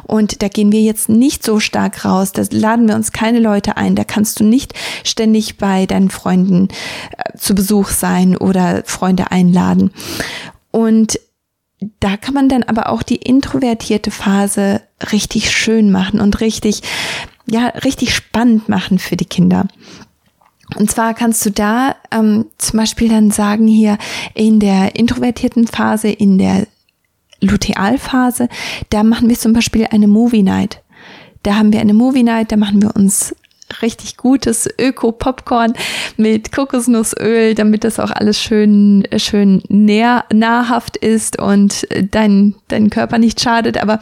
Und 0.05 0.43
da 0.43 0.49
gehen 0.49 0.73
wir 0.73 0.83
jetzt 0.83 1.09
nicht 1.09 1.45
so 1.45 1.61
stark 1.61 2.05
raus, 2.05 2.33
da 2.33 2.43
laden 2.51 2.89
wir 2.89 2.97
uns 2.97 3.13
keine 3.13 3.41
Leute 3.41 3.77
ein, 3.77 3.95
da 3.95 4.05
kannst 4.05 4.41
du 4.41 4.45
nicht 4.45 4.75
ständig 5.05 5.59
bei 5.59 5.87
deinen 5.87 6.11
Freunden 6.11 6.69
äh, 7.17 7.37
zu 7.37 7.55
Besuch 7.55 7.91
sein 7.91 8.37
oder 8.37 8.83
Freunde 8.85 9.31
einladen. 9.31 9.91
Und 10.71 11.19
da 12.01 12.17
kann 12.17 12.35
man 12.35 12.49
dann 12.49 12.63
aber 12.63 12.89
auch 12.89 13.03
die 13.03 13.17
introvertierte 13.17 14.11
Phase 14.11 14.81
richtig 15.13 15.51
schön 15.51 15.91
machen 15.91 16.21
und 16.21 16.41
richtig, 16.41 16.83
ja, 17.47 17.67
richtig 17.69 18.15
spannend 18.15 18.69
machen 18.69 18.99
für 18.99 19.17
die 19.17 19.27
Kinder. 19.27 19.67
Und 20.75 20.91
zwar 20.91 21.15
kannst 21.15 21.45
du 21.47 21.51
da 21.51 21.95
ähm, 22.11 22.47
zum 22.59 22.79
Beispiel 22.79 23.09
dann 23.09 23.31
sagen 23.31 23.69
hier 23.69 23.99
in 24.35 24.59
der 24.59 24.97
introvertierten 24.97 25.67
Phase, 25.67 26.09
in 26.09 26.39
der 26.39 26.67
Lutealphase, 27.41 28.49
da 28.91 29.03
machen 29.03 29.29
wir 29.29 29.39
zum 29.39 29.53
Beispiel 29.53 29.87
eine 29.91 30.09
Movie 30.09 30.43
Night. 30.43 30.83
Da 31.43 31.55
haben 31.55 31.73
wir 31.73 31.81
eine 31.81 31.95
Movie 31.95 32.25
Night, 32.25 32.51
da 32.51 32.57
machen 32.57 32.83
wir 32.83 32.97
uns 32.97 33.35
richtig 33.83 34.17
gutes 34.17 34.69
Öko-Popcorn 34.79 35.75
mit 36.17 36.53
Kokosnussöl, 36.53 37.55
damit 37.55 37.85
das 37.85 37.99
auch 37.99 38.11
alles 38.11 38.41
schön, 38.41 39.07
schön 39.17 39.63
nähr, 39.69 40.25
nahrhaft 40.33 40.97
ist 40.97 41.39
und 41.41 41.87
dein, 42.11 42.55
dein 42.69 42.91
Körper 42.91 43.19
nicht 43.19 43.41
schadet. 43.41 43.79
Aber 43.83 43.99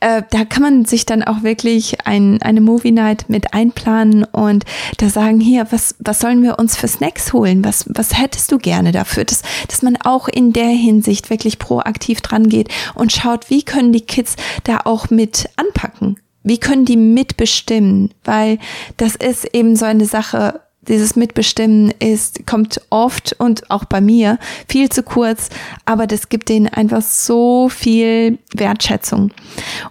äh, 0.00 0.22
da 0.30 0.44
kann 0.44 0.62
man 0.62 0.84
sich 0.84 1.06
dann 1.06 1.22
auch 1.22 1.42
wirklich 1.42 2.06
ein, 2.06 2.40
eine 2.42 2.60
Movie 2.60 2.92
Night 2.92 3.26
mit 3.28 3.54
einplanen 3.54 4.24
und 4.24 4.64
da 4.98 5.08
sagen, 5.08 5.40
hier, 5.40 5.66
was, 5.70 5.94
was 5.98 6.20
sollen 6.20 6.42
wir 6.42 6.58
uns 6.58 6.76
für 6.76 6.88
Snacks 6.88 7.32
holen? 7.32 7.64
Was, 7.64 7.86
was 7.88 8.18
hättest 8.18 8.52
du 8.52 8.58
gerne 8.58 8.92
dafür? 8.92 9.24
Dass, 9.24 9.42
dass 9.68 9.82
man 9.82 9.96
auch 9.96 10.28
in 10.28 10.52
der 10.52 10.68
Hinsicht 10.68 11.30
wirklich 11.30 11.58
proaktiv 11.58 12.20
dran 12.20 12.48
geht 12.48 12.68
und 12.94 13.12
schaut, 13.12 13.50
wie 13.50 13.62
können 13.62 13.92
die 13.92 14.00
Kids 14.00 14.36
da 14.64 14.80
auch 14.84 15.10
mit 15.10 15.48
anpacken? 15.56 16.16
Wie 16.44 16.58
können 16.58 16.84
die 16.84 16.96
mitbestimmen? 16.96 18.10
Weil 18.22 18.58
das 18.98 19.16
ist 19.16 19.46
eben 19.54 19.74
so 19.74 19.86
eine 19.86 20.04
Sache, 20.04 20.60
dieses 20.88 21.16
Mitbestimmen 21.16 21.92
ist, 21.98 22.46
kommt 22.46 22.80
oft 22.90 23.34
und 23.38 23.70
auch 23.70 23.84
bei 23.84 24.00
mir 24.00 24.38
viel 24.68 24.88
zu 24.88 25.02
kurz, 25.02 25.48
aber 25.84 26.06
das 26.06 26.28
gibt 26.28 26.48
denen 26.48 26.68
einfach 26.68 27.02
so 27.02 27.68
viel 27.68 28.38
Wertschätzung. 28.54 29.32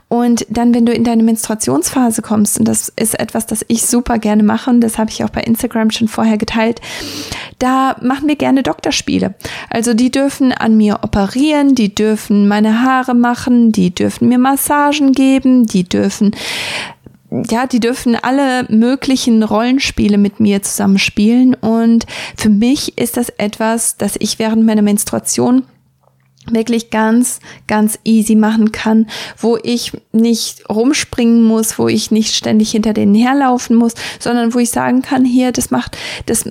Und 0.07 0.45
dann, 0.49 0.73
wenn 0.73 0.85
du 0.85 0.93
in 0.93 1.03
deine 1.03 1.23
Menstruationsphase 1.23 2.21
kommst, 2.21 2.59
und 2.59 2.67
das 2.67 2.89
ist 2.95 3.19
etwas, 3.19 3.47
das 3.47 3.65
ich 3.67 3.85
super 3.85 4.19
gerne 4.19 4.43
mache, 4.43 4.69
und 4.69 4.81
das 4.81 4.97
habe 4.97 5.09
ich 5.09 5.23
auch 5.23 5.29
bei 5.29 5.41
Instagram 5.41 5.91
schon 5.91 6.07
vorher 6.07 6.37
geteilt, 6.37 6.81
da 7.59 7.95
machen 8.01 8.27
wir 8.27 8.35
gerne 8.35 8.63
Doktorspiele. 8.63 9.35
Also 9.69 9.93
die 9.93 10.11
dürfen 10.11 10.51
an 10.51 10.77
mir 10.77 10.99
operieren, 11.03 11.75
die 11.75 11.93
dürfen 11.93 12.47
meine 12.47 12.81
Haare 12.81 13.15
machen, 13.15 13.71
die 13.71 13.93
dürfen 13.93 14.29
mir 14.29 14.37
Massagen 14.37 15.13
geben, 15.13 15.65
die 15.65 15.83
dürfen 15.83 16.31
ja, 17.49 17.65
die 17.65 17.79
dürfen 17.79 18.15
alle 18.15 18.65
möglichen 18.69 19.41
Rollenspiele 19.41 20.17
mit 20.17 20.39
mir 20.39 20.61
zusammen 20.61 20.99
spielen. 20.99 21.55
Und 21.55 22.05
für 22.37 22.49
mich 22.49 22.97
ist 22.97 23.17
das 23.17 23.29
etwas, 23.29 23.97
das 23.97 24.15
ich 24.19 24.37
während 24.39 24.65
meiner 24.65 24.83
Menstruation 24.83 25.63
wirklich 26.51 26.89
ganz, 26.89 27.39
ganz 27.67 27.97
easy 28.03 28.35
machen 28.35 28.73
kann, 28.73 29.07
wo 29.37 29.57
ich 29.63 29.93
nicht 30.11 30.69
rumspringen 30.69 31.41
muss, 31.41 31.79
wo 31.79 31.87
ich 31.87 32.11
nicht 32.11 32.35
ständig 32.35 32.71
hinter 32.71 32.93
denen 32.93 33.15
herlaufen 33.15 33.77
muss, 33.77 33.93
sondern 34.19 34.53
wo 34.53 34.59
ich 34.59 34.69
sagen 34.69 35.01
kann, 35.01 35.23
hier, 35.23 35.53
das 35.53 35.71
macht, 35.71 35.97
das, 36.25 36.43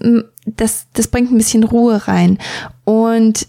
das, 0.47 0.87
das 0.95 1.09
bringt 1.09 1.31
ein 1.31 1.37
bisschen 1.37 1.63
Ruhe 1.63 2.09
rein. 2.09 2.39
Und 2.85 3.47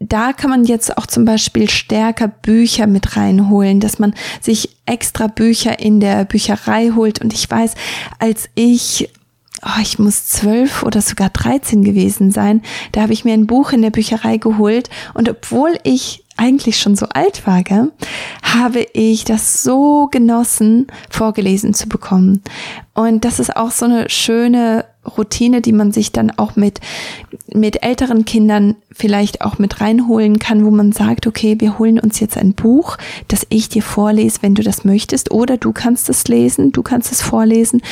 da 0.00 0.32
kann 0.32 0.50
man 0.50 0.64
jetzt 0.64 0.96
auch 0.96 1.06
zum 1.06 1.24
Beispiel 1.24 1.68
stärker 1.68 2.28
Bücher 2.28 2.86
mit 2.86 3.16
reinholen, 3.16 3.80
dass 3.80 3.98
man 3.98 4.14
sich 4.40 4.77
extra 4.88 5.26
Bücher 5.26 5.78
in 5.78 6.00
der 6.00 6.24
Bücherei 6.24 6.92
holt. 6.94 7.20
Und 7.20 7.32
ich 7.32 7.50
weiß, 7.50 7.74
als 8.18 8.48
ich 8.54 9.08
oh, 9.64 9.80
ich 9.80 9.98
muss 9.98 10.26
zwölf 10.26 10.82
oder 10.82 11.02
sogar 11.02 11.30
dreizehn 11.30 11.82
gewesen 11.82 12.30
sein. 12.30 12.62
Da 12.92 13.02
habe 13.02 13.12
ich 13.12 13.24
mir 13.24 13.34
ein 13.34 13.46
Buch 13.46 13.72
in 13.72 13.82
der 13.82 13.90
Bücherei 13.90 14.36
geholt 14.36 14.88
und 15.14 15.28
obwohl 15.28 15.78
ich 15.82 16.24
eigentlich 16.38 16.78
schon 16.78 16.96
so 16.96 17.06
alt 17.06 17.46
war, 17.46 17.62
gell, 17.62 17.92
habe 18.42 18.86
ich 18.92 19.24
das 19.24 19.62
so 19.62 20.08
genossen, 20.10 20.86
vorgelesen 21.10 21.74
zu 21.74 21.88
bekommen. 21.88 22.42
Und 22.94 23.24
das 23.24 23.38
ist 23.38 23.56
auch 23.56 23.70
so 23.70 23.84
eine 23.84 24.08
schöne 24.08 24.84
Routine, 25.16 25.60
die 25.60 25.72
man 25.72 25.92
sich 25.92 26.12
dann 26.12 26.30
auch 26.30 26.56
mit, 26.56 26.80
mit 27.52 27.82
älteren 27.82 28.24
Kindern 28.24 28.76
vielleicht 28.92 29.40
auch 29.40 29.58
mit 29.58 29.80
reinholen 29.80 30.38
kann, 30.38 30.64
wo 30.64 30.70
man 30.70 30.92
sagt, 30.92 31.26
okay, 31.26 31.56
wir 31.58 31.78
holen 31.78 31.98
uns 31.98 32.20
jetzt 32.20 32.36
ein 32.36 32.54
Buch, 32.54 32.96
das 33.28 33.46
ich 33.48 33.68
dir 33.68 33.82
vorlese, 33.82 34.38
wenn 34.42 34.54
du 34.54 34.62
das 34.62 34.84
möchtest, 34.84 35.30
oder 35.30 35.56
du 35.56 35.72
kannst 35.72 36.08
es 36.08 36.28
lesen, 36.28 36.72
du 36.72 36.82
kannst 36.82 37.12
es 37.12 37.22
vorlesen. 37.22 37.82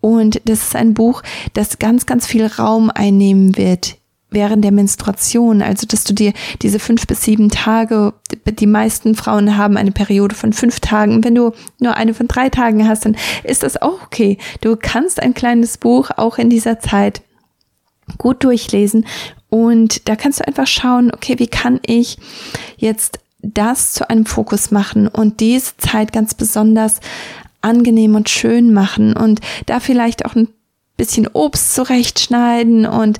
Und 0.00 0.40
das 0.46 0.62
ist 0.62 0.76
ein 0.76 0.94
Buch, 0.94 1.22
das 1.52 1.78
ganz, 1.78 2.06
ganz 2.06 2.26
viel 2.26 2.46
Raum 2.46 2.90
einnehmen 2.90 3.56
wird 3.56 3.96
während 4.34 4.64
der 4.64 4.72
Menstruation, 4.72 5.62
also 5.62 5.86
dass 5.86 6.04
du 6.04 6.12
dir 6.12 6.32
diese 6.62 6.78
fünf 6.78 7.06
bis 7.06 7.22
sieben 7.22 7.50
Tage, 7.50 8.12
die 8.44 8.66
meisten 8.66 9.14
Frauen 9.14 9.56
haben 9.56 9.76
eine 9.76 9.92
Periode 9.92 10.34
von 10.34 10.52
fünf 10.52 10.80
Tagen, 10.80 11.24
wenn 11.24 11.34
du 11.34 11.52
nur 11.80 11.96
eine 11.96 12.14
von 12.14 12.28
drei 12.28 12.48
Tagen 12.48 12.86
hast, 12.86 13.04
dann 13.04 13.16
ist 13.44 13.62
das 13.62 13.80
auch 13.80 14.02
okay. 14.02 14.38
Du 14.60 14.76
kannst 14.76 15.22
ein 15.22 15.34
kleines 15.34 15.78
Buch 15.78 16.10
auch 16.16 16.38
in 16.38 16.50
dieser 16.50 16.80
Zeit 16.80 17.22
gut 18.18 18.44
durchlesen 18.44 19.06
und 19.48 20.08
da 20.08 20.16
kannst 20.16 20.40
du 20.40 20.46
einfach 20.46 20.66
schauen, 20.66 21.10
okay, 21.12 21.38
wie 21.38 21.46
kann 21.46 21.80
ich 21.86 22.18
jetzt 22.76 23.20
das 23.40 23.92
zu 23.92 24.08
einem 24.08 24.26
Fokus 24.26 24.70
machen 24.70 25.08
und 25.08 25.40
diese 25.40 25.76
Zeit 25.76 26.12
ganz 26.12 26.34
besonders 26.34 27.00
angenehm 27.60 28.14
und 28.14 28.28
schön 28.28 28.72
machen 28.72 29.16
und 29.16 29.40
da 29.66 29.80
vielleicht 29.80 30.24
auch 30.24 30.34
ein 30.34 30.48
bisschen 30.96 31.28
Obst 31.32 31.74
zurechtschneiden 31.74 32.86
und 32.86 33.18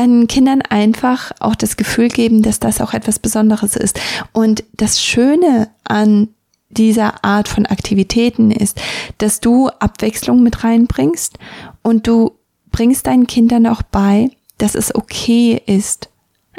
deinen 0.00 0.28
Kindern 0.28 0.62
einfach 0.62 1.32
auch 1.40 1.54
das 1.54 1.76
Gefühl 1.76 2.08
geben, 2.08 2.42
dass 2.42 2.58
das 2.58 2.80
auch 2.80 2.94
etwas 2.94 3.18
Besonderes 3.18 3.76
ist. 3.76 4.00
Und 4.32 4.64
das 4.72 5.02
Schöne 5.02 5.68
an 5.84 6.28
dieser 6.70 7.22
Art 7.24 7.48
von 7.48 7.66
Aktivitäten 7.66 8.50
ist, 8.50 8.80
dass 9.18 9.40
du 9.40 9.68
Abwechslung 9.68 10.42
mit 10.42 10.64
reinbringst 10.64 11.38
und 11.82 12.06
du 12.06 12.32
bringst 12.70 13.06
deinen 13.06 13.26
Kindern 13.26 13.66
auch 13.66 13.82
bei, 13.82 14.30
dass 14.56 14.74
es 14.74 14.94
okay 14.94 15.60
ist, 15.66 16.08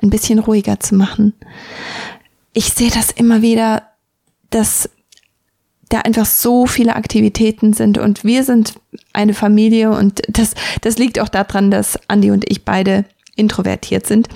ein 0.01 0.09
bisschen 0.09 0.39
ruhiger 0.39 0.79
zu 0.79 0.95
machen. 0.95 1.33
Ich 2.53 2.73
sehe 2.73 2.91
das 2.91 3.11
immer 3.11 3.41
wieder, 3.41 3.83
dass 4.49 4.89
da 5.89 5.99
einfach 5.99 6.25
so 6.25 6.67
viele 6.67 6.95
Aktivitäten 6.95 7.73
sind 7.73 7.97
und 7.97 8.23
wir 8.23 8.43
sind 8.43 8.75
eine 9.13 9.33
Familie 9.33 9.91
und 9.91 10.21
das, 10.27 10.53
das 10.81 10.97
liegt 10.97 11.19
auch 11.19 11.29
daran, 11.29 11.71
dass 11.71 11.97
Andi 12.07 12.31
und 12.31 12.49
ich 12.49 12.65
beide 12.65 13.05
introvertiert 13.35 14.07
sind. 14.07 14.27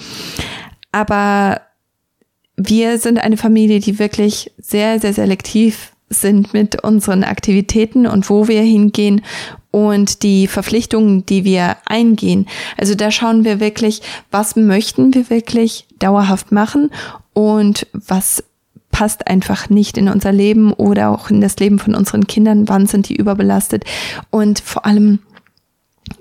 Aber 0.92 1.62
wir 2.58 3.00
sind 3.00 3.20
eine 3.20 3.38
Familie, 3.38 3.80
die 3.80 4.00
wirklich 4.00 4.52
sehr, 4.58 5.00
sehr 5.00 5.14
selektiv 5.14 5.92
sind 6.10 6.54
mit 6.54 6.84
unseren 6.84 7.24
Aktivitäten 7.24 8.06
und 8.06 8.30
wo 8.30 8.48
wir 8.48 8.62
hingehen 8.62 9.22
und 9.72 10.24
die 10.24 10.48
Verpflichtungen, 10.48 11.26
die 11.26 11.44
wir 11.44 11.78
eingehen. 11.86 12.48
Also 12.78 12.96
da 12.96 13.12
schauen 13.12 13.44
wir 13.44 13.60
wirklich, 13.60 14.02
was 14.32 14.56
möchten 14.56 15.14
wir 15.14 15.30
wirklich 15.30 15.86
dauerhaft 16.00 16.52
machen 16.52 16.92
und 17.34 17.88
was 17.92 18.44
passt 18.92 19.28
einfach 19.28 19.70
nicht 19.70 19.98
in 19.98 20.08
unser 20.08 20.32
Leben 20.32 20.72
oder 20.72 21.10
auch 21.10 21.30
in 21.30 21.42
das 21.42 21.58
Leben 21.58 21.80
von 21.80 21.96
unseren 21.96 22.28
Kindern, 22.28 22.70
wann 22.70 22.88
sind 22.88 23.10
die 23.10 23.16
überbelastet 23.16 23.84
und 24.30 24.60
vor 24.60 24.86
allem 24.86 25.20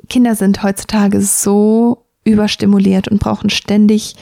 Kinder 0.08 0.34
sind 0.34 0.62
heutzutage 0.62 1.20
so 1.20 2.03
überstimuliert 2.24 3.08
und 3.08 3.20
brauchen 3.20 3.50
ständig, 3.50 4.16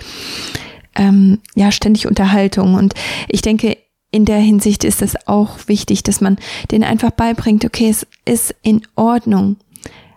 ähm, 0.94 1.38
ja, 1.54 1.72
ständig 1.72 2.06
Unterhaltung. 2.06 2.74
Und 2.74 2.94
ich 3.28 3.42
denke, 3.42 3.78
in 4.10 4.24
der 4.24 4.38
Hinsicht 4.38 4.84
ist 4.84 5.00
es 5.00 5.26
auch 5.26 5.56
wichtig, 5.66 6.02
dass 6.02 6.20
man 6.20 6.36
denen 6.70 6.84
einfach 6.84 7.12
beibringt, 7.12 7.64
okay, 7.64 7.88
es 7.88 8.06
ist 8.24 8.54
in 8.62 8.82
Ordnung, 8.94 9.56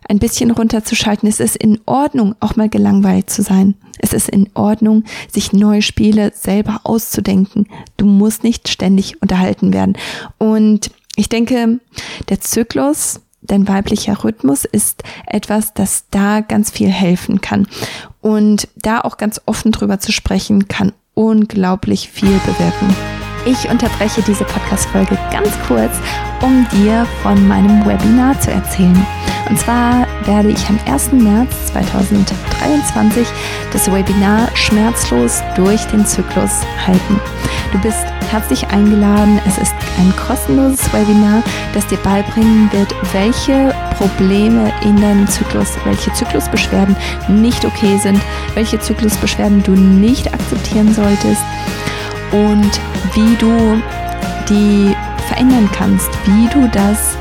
ein 0.08 0.20
bisschen 0.20 0.52
runterzuschalten. 0.52 1.28
Es 1.28 1.40
ist 1.40 1.56
in 1.56 1.80
Ordnung, 1.86 2.36
auch 2.40 2.56
mal 2.56 2.70
gelangweilt 2.70 3.30
zu 3.30 3.42
sein. 3.42 3.76
Es 4.00 4.14
ist 4.14 4.30
in 4.30 4.50
Ordnung, 4.54 5.04
sich 5.32 5.54
neue 5.54 5.82
Spiele 5.82 6.32
selber 6.36 6.82
auszudenken. 6.84 7.68
Du 7.98 8.06
musst 8.06 8.44
nicht 8.44 8.68
ständig 8.68 9.22
unterhalten 9.22 9.74
werden. 9.74 9.98
Und 10.38 10.92
ich 11.16 11.30
denke, 11.30 11.80
der 12.30 12.42
Zyklus 12.42 13.22
dein 13.48 13.68
weiblicher 13.68 14.24
Rhythmus 14.24 14.66
ist 14.66 15.04
etwas, 15.26 15.74
das 15.74 16.06
da 16.12 16.42
ganz 16.42 16.72
viel 16.72 16.90
helfen 16.90 17.42
kann. 17.42 17.68
Und 18.22 18.68
da 18.76 19.02
auch 19.02 19.18
ganz 19.18 19.42
offen 19.46 19.72
drüber 19.72 20.00
zu 20.00 20.12
sprechen, 20.12 20.68
kann 20.68 20.94
unglaublich 21.14 22.10
viel 22.10 22.40
bewirken. 22.46 23.25
Ich 23.46 23.70
unterbreche 23.70 24.24
diese 24.24 24.44
Podcast-Folge 24.44 25.20
ganz 25.32 25.50
kurz, 25.68 25.92
um 26.42 26.68
dir 26.72 27.06
von 27.22 27.48
meinem 27.48 27.86
Webinar 27.86 28.40
zu 28.40 28.50
erzählen. 28.50 29.06
Und 29.48 29.60
zwar 29.60 30.08
werde 30.26 30.50
ich 30.50 30.68
am 30.68 30.80
1. 30.88 31.12
März 31.12 31.68
2023 31.68 33.28
das 33.72 33.92
Webinar 33.92 34.50
Schmerzlos 34.56 35.44
durch 35.56 35.86
den 35.86 36.04
Zyklus 36.08 36.62
halten. 36.88 37.20
Du 37.72 37.78
bist 37.82 38.04
herzlich 38.32 38.68
eingeladen. 38.70 39.40
Es 39.46 39.60
ist 39.60 39.76
ein 40.00 40.12
kostenloses 40.16 40.92
Webinar, 40.92 41.44
das 41.76 41.86
dir 41.86 41.98
beibringen 41.98 42.68
wird, 42.72 42.96
welche 43.14 43.76
Probleme 43.96 44.74
in 44.82 45.00
deinem 45.00 45.28
Zyklus, 45.28 45.78
welche 45.84 46.12
Zyklusbeschwerden 46.14 46.96
nicht 47.28 47.64
okay 47.64 48.00
sind, 48.00 48.20
welche 48.56 48.80
Zyklusbeschwerden 48.80 49.62
du 49.62 49.74
nicht 49.74 50.34
akzeptieren 50.34 50.92
solltest 50.96 51.44
und 52.36 52.72
wie 53.14 53.36
du 53.38 53.82
die 54.50 54.96
verändern 55.28 55.70
kannst, 55.72 56.10
wie 56.26 56.48
du 56.50 56.68
das 56.68 57.18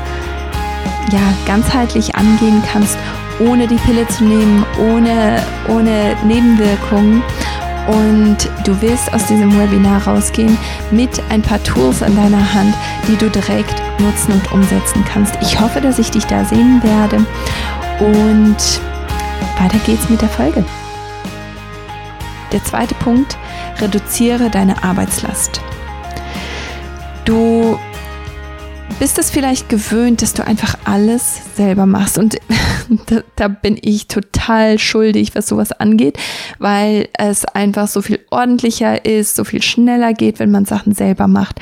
ja 1.11 1.21
ganzheitlich 1.45 2.15
angehen 2.15 2.61
kannst, 2.71 2.97
ohne 3.39 3.67
die 3.67 3.75
Pille 3.75 4.07
zu 4.07 4.25
nehmen, 4.25 4.65
ohne, 4.77 5.41
ohne 5.67 6.15
Nebenwirkungen. 6.25 7.23
Und 7.87 8.37
du 8.65 8.81
wirst 8.81 9.13
aus 9.13 9.25
diesem 9.27 9.55
Webinar 9.57 10.07
rausgehen 10.07 10.57
mit 10.89 11.21
ein 11.29 11.41
paar 11.41 11.63
Tools 11.63 12.01
an 12.01 12.15
deiner 12.15 12.53
Hand, 12.53 12.73
die 13.07 13.15
du 13.15 13.29
direkt 13.29 13.75
nutzen 13.99 14.31
und 14.33 14.51
umsetzen 14.51 15.05
kannst. 15.05 15.35
Ich 15.41 15.59
hoffe, 15.59 15.81
dass 15.81 15.99
ich 15.99 16.09
dich 16.09 16.25
da 16.25 16.43
sehen 16.43 16.81
werde. 16.83 17.17
Und 17.99 18.57
weiter 19.61 19.77
geht's 19.85 20.09
mit 20.09 20.21
der 20.21 20.29
Folge. 20.29 20.65
Der 22.51 22.63
zweite 22.63 22.95
Punkt, 22.95 23.37
reduziere 23.79 24.49
deine 24.49 24.83
Arbeitslast. 24.83 25.61
Du 27.25 27.77
bist 28.99 29.17
es 29.17 29.29
vielleicht 29.29 29.67
gewöhnt, 29.67 30.21
dass 30.21 30.33
du 30.33 30.45
einfach 30.45 30.77
alles 30.85 31.55
selber 31.55 31.85
machst. 31.85 32.17
Und 32.17 32.37
da, 33.07 33.21
da, 33.35 33.47
bin 33.47 33.77
ich 33.81 34.07
total 34.07 34.79
schuldig, 34.79 35.35
was 35.35 35.47
sowas 35.47 35.71
angeht, 35.71 36.17
weil 36.59 37.09
es 37.13 37.45
einfach 37.45 37.87
so 37.87 38.01
viel 38.01 38.19
ordentlicher 38.29 39.05
ist, 39.05 39.35
so 39.35 39.43
viel 39.43 39.61
schneller 39.61 40.13
geht, 40.13 40.39
wenn 40.39 40.51
man 40.51 40.65
Sachen 40.65 40.93
selber 40.93 41.27
macht. 41.27 41.59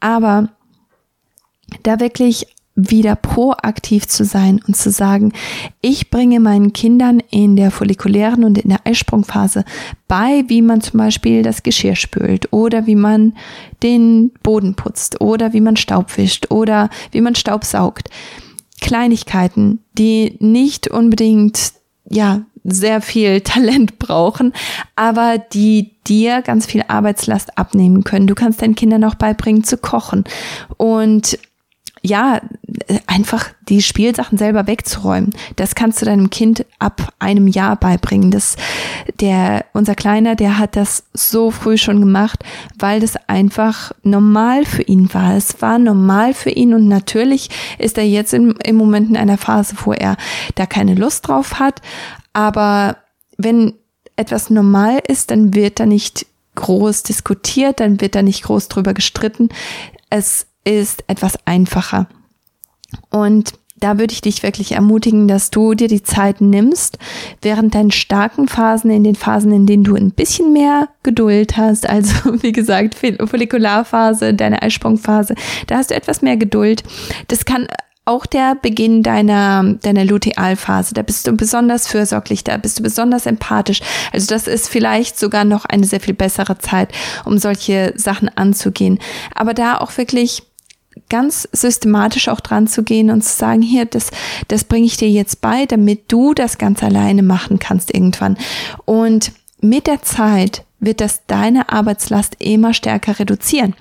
Aber 0.00 0.48
da 1.82 1.98
wirklich 1.98 2.46
wieder 2.76 3.16
proaktiv 3.16 4.06
zu 4.06 4.24
sein 4.24 4.60
und 4.68 4.76
zu 4.76 4.90
sagen, 4.90 5.32
ich 5.80 6.10
bringe 6.10 6.40
meinen 6.40 6.74
Kindern 6.74 7.20
in 7.30 7.56
der 7.56 7.70
follikulären 7.70 8.44
und 8.44 8.58
in 8.58 8.68
der 8.68 8.80
Eisprungphase 8.84 9.64
bei, 10.06 10.44
wie 10.48 10.60
man 10.60 10.82
zum 10.82 10.98
Beispiel 10.98 11.42
das 11.42 11.62
Geschirr 11.62 11.96
spült 11.96 12.52
oder 12.52 12.86
wie 12.86 12.94
man 12.94 13.34
den 13.82 14.30
Boden 14.42 14.74
putzt 14.74 15.20
oder 15.22 15.54
wie 15.54 15.62
man 15.62 15.76
Staub 15.76 16.16
wischt 16.18 16.50
oder 16.50 16.90
wie 17.12 17.22
man 17.22 17.34
Staub 17.34 17.64
saugt. 17.64 18.10
Kleinigkeiten, 18.82 19.80
die 19.96 20.36
nicht 20.38 20.88
unbedingt, 20.88 21.72
ja, 22.08 22.42
sehr 22.62 23.00
viel 23.00 23.40
Talent 23.42 23.98
brauchen, 23.98 24.52
aber 24.96 25.38
die 25.38 25.92
dir 26.06 26.42
ganz 26.42 26.66
viel 26.66 26.84
Arbeitslast 26.86 27.56
abnehmen 27.56 28.04
können. 28.04 28.26
Du 28.26 28.34
kannst 28.34 28.60
deinen 28.60 28.74
Kindern 28.74 29.04
auch 29.04 29.14
beibringen 29.14 29.64
zu 29.64 29.78
kochen 29.78 30.24
und 30.76 31.38
ja, 32.06 32.40
einfach 33.06 33.48
die 33.68 33.82
Spielsachen 33.82 34.38
selber 34.38 34.66
wegzuräumen. 34.66 35.34
Das 35.56 35.74
kannst 35.74 36.00
du 36.00 36.06
deinem 36.06 36.30
Kind 36.30 36.64
ab 36.78 37.12
einem 37.18 37.48
Jahr 37.48 37.76
beibringen. 37.76 38.30
Das, 38.30 38.56
der, 39.20 39.64
unser 39.72 39.94
Kleiner, 39.94 40.36
der 40.36 40.58
hat 40.58 40.76
das 40.76 41.04
so 41.12 41.50
früh 41.50 41.76
schon 41.76 42.00
gemacht, 42.00 42.44
weil 42.78 43.00
das 43.00 43.16
einfach 43.28 43.92
normal 44.02 44.64
für 44.64 44.82
ihn 44.82 45.12
war. 45.12 45.36
Es 45.36 45.60
war 45.60 45.78
normal 45.78 46.34
für 46.34 46.50
ihn 46.50 46.74
und 46.74 46.88
natürlich 46.88 47.50
ist 47.78 47.98
er 47.98 48.06
jetzt 48.06 48.34
im, 48.34 48.54
im 48.62 48.76
Moment 48.76 49.10
in 49.10 49.16
einer 49.16 49.38
Phase, 49.38 49.74
wo 49.84 49.92
er 49.92 50.16
da 50.54 50.66
keine 50.66 50.94
Lust 50.94 51.28
drauf 51.28 51.58
hat. 51.58 51.82
Aber 52.32 52.98
wenn 53.36 53.74
etwas 54.16 54.50
normal 54.50 55.00
ist, 55.06 55.30
dann 55.30 55.54
wird 55.54 55.80
da 55.80 55.86
nicht 55.86 56.26
groß 56.54 57.02
diskutiert, 57.02 57.80
dann 57.80 58.00
wird 58.00 58.14
da 58.14 58.22
nicht 58.22 58.44
groß 58.44 58.68
drüber 58.68 58.94
gestritten. 58.94 59.50
Es 60.08 60.46
ist 60.66 61.04
etwas 61.06 61.38
einfacher. 61.46 62.08
Und 63.10 63.54
da 63.78 63.98
würde 63.98 64.12
ich 64.12 64.22
dich 64.22 64.42
wirklich 64.42 64.72
ermutigen, 64.72 65.28
dass 65.28 65.50
du 65.50 65.74
dir 65.74 65.88
die 65.88 66.02
Zeit 66.02 66.40
nimmst, 66.40 66.98
während 67.42 67.74
deinen 67.74 67.90
starken 67.90 68.48
Phasen, 68.48 68.90
in 68.90 69.04
den 69.04 69.14
Phasen, 69.14 69.52
in 69.52 69.66
denen 69.66 69.84
du 69.84 69.94
ein 69.94 70.12
bisschen 70.12 70.52
mehr 70.52 70.88
Geduld 71.02 71.56
hast, 71.56 71.88
also 71.88 72.14
wie 72.42 72.52
gesagt, 72.52 72.94
Follikularphase, 72.94 74.34
deine 74.34 74.62
Eisprungphase, 74.62 75.34
da 75.66 75.76
hast 75.76 75.90
du 75.90 75.94
etwas 75.94 76.22
mehr 76.22 76.36
Geduld. 76.36 76.84
Das 77.28 77.44
kann 77.44 77.66
auch 78.06 78.24
der 78.24 78.54
Beginn 78.54 79.02
deiner, 79.02 79.74
deiner 79.82 80.04
Lutealphase, 80.04 80.94
da 80.94 81.02
bist 81.02 81.26
du 81.26 81.32
besonders 81.32 81.88
fürsorglich, 81.88 82.44
da 82.44 82.56
bist 82.56 82.78
du 82.78 82.82
besonders 82.82 83.26
empathisch. 83.26 83.80
Also 84.12 84.28
das 84.28 84.46
ist 84.46 84.68
vielleicht 84.68 85.18
sogar 85.18 85.44
noch 85.44 85.64
eine 85.64 85.84
sehr 85.84 86.00
viel 86.00 86.14
bessere 86.14 86.56
Zeit, 86.58 86.90
um 87.24 87.36
solche 87.36 87.92
Sachen 87.96 88.30
anzugehen. 88.36 89.00
Aber 89.34 89.54
da 89.54 89.78
auch 89.78 89.98
wirklich 89.98 90.44
ganz 91.08 91.48
systematisch 91.52 92.28
auch 92.28 92.40
dran 92.40 92.66
zu 92.66 92.82
gehen 92.82 93.10
und 93.10 93.22
zu 93.22 93.34
sagen, 93.34 93.62
hier, 93.62 93.84
das, 93.84 94.10
das 94.48 94.64
bringe 94.64 94.86
ich 94.86 94.96
dir 94.96 95.10
jetzt 95.10 95.40
bei, 95.40 95.66
damit 95.66 96.10
du 96.12 96.34
das 96.34 96.58
ganz 96.58 96.82
alleine 96.82 97.22
machen 97.22 97.58
kannst 97.58 97.94
irgendwann. 97.94 98.36
Und 98.84 99.32
mit 99.60 99.86
der 99.86 100.02
Zeit 100.02 100.64
wird 100.80 101.00
das 101.00 101.22
deine 101.26 101.70
Arbeitslast 101.70 102.36
immer 102.38 102.74
stärker 102.74 103.18
reduzieren. 103.18 103.74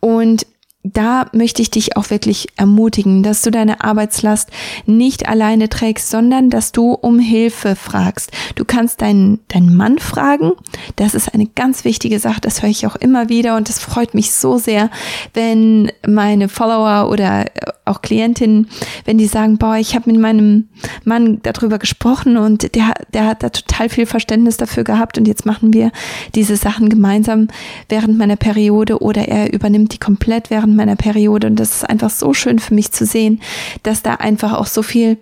Und 0.00 0.46
da 0.84 1.26
möchte 1.32 1.60
ich 1.60 1.70
dich 1.70 1.96
auch 1.96 2.10
wirklich 2.10 2.48
ermutigen, 2.56 3.22
dass 3.22 3.42
du 3.42 3.50
deine 3.50 3.82
Arbeitslast 3.82 4.50
nicht 4.86 5.28
alleine 5.28 5.68
trägst, 5.68 6.08
sondern 6.08 6.50
dass 6.50 6.72
du 6.72 6.92
um 6.92 7.18
Hilfe 7.18 7.74
fragst. 7.74 8.30
Du 8.54 8.64
kannst 8.64 9.02
deinen, 9.02 9.40
deinen 9.48 9.74
Mann 9.74 9.98
fragen. 9.98 10.52
Das 10.96 11.14
ist 11.14 11.34
eine 11.34 11.46
ganz 11.46 11.84
wichtige 11.84 12.20
Sache. 12.20 12.40
Das 12.40 12.62
höre 12.62 12.70
ich 12.70 12.86
auch 12.86 12.96
immer 12.96 13.28
wieder 13.28 13.56
und 13.56 13.68
das 13.68 13.80
freut 13.80 14.14
mich 14.14 14.32
so 14.32 14.56
sehr, 14.56 14.90
wenn 15.34 15.90
meine 16.06 16.48
Follower 16.48 17.10
oder 17.10 17.46
auch 17.84 18.02
Klientinnen, 18.02 18.68
wenn 19.04 19.18
die 19.18 19.26
sagen, 19.26 19.58
boah, 19.58 19.76
ich 19.76 19.94
habe 19.94 20.10
mit 20.10 20.20
meinem 20.20 20.68
Mann 21.04 21.40
darüber 21.42 21.78
gesprochen 21.78 22.36
und 22.36 22.74
der, 22.74 22.94
der 23.12 23.26
hat 23.26 23.42
da 23.42 23.48
total 23.48 23.88
viel 23.88 24.06
Verständnis 24.06 24.56
dafür 24.56 24.84
gehabt 24.84 25.18
und 25.18 25.26
jetzt 25.26 25.46
machen 25.46 25.72
wir 25.72 25.90
diese 26.34 26.56
Sachen 26.56 26.88
gemeinsam 26.88 27.48
während 27.88 28.18
meiner 28.18 28.36
Periode 28.36 29.00
oder 29.02 29.26
er 29.26 29.52
übernimmt 29.52 29.92
die 29.92 29.98
komplett 29.98 30.50
während 30.50 30.76
meiner 30.78 30.96
Periode 30.96 31.46
und 31.46 31.56
das 31.56 31.76
ist 31.76 31.88
einfach 31.88 32.10
so 32.10 32.32
schön 32.32 32.58
für 32.58 32.74
mich 32.74 32.92
zu 32.92 33.04
sehen, 33.04 33.40
dass 33.82 34.02
da 34.02 34.14
einfach 34.14 34.54
auch 34.54 34.66
so 34.66 34.82
viel 34.82 35.18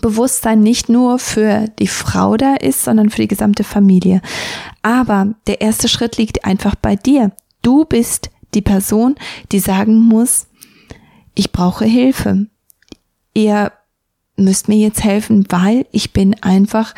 Bewusstsein 0.00 0.60
nicht 0.60 0.88
nur 0.88 1.18
für 1.18 1.66
die 1.78 1.86
Frau 1.86 2.36
da 2.36 2.54
ist, 2.56 2.84
sondern 2.84 3.10
für 3.10 3.22
die 3.22 3.28
gesamte 3.28 3.64
Familie. 3.64 4.20
Aber 4.82 5.34
der 5.46 5.60
erste 5.60 5.88
Schritt 5.88 6.16
liegt 6.16 6.44
einfach 6.44 6.74
bei 6.74 6.96
dir. 6.96 7.32
Du 7.62 7.84
bist 7.84 8.30
die 8.54 8.62
Person, 8.62 9.14
die 9.52 9.60
sagen 9.60 9.98
muss, 9.98 10.48
ich 11.34 11.52
brauche 11.52 11.84
Hilfe. 11.84 12.46
Ihr 13.34 13.72
müsst 14.36 14.68
mir 14.68 14.76
jetzt 14.76 15.04
helfen, 15.04 15.46
weil 15.50 15.86
ich 15.92 16.12
bin 16.12 16.34
einfach 16.42 16.94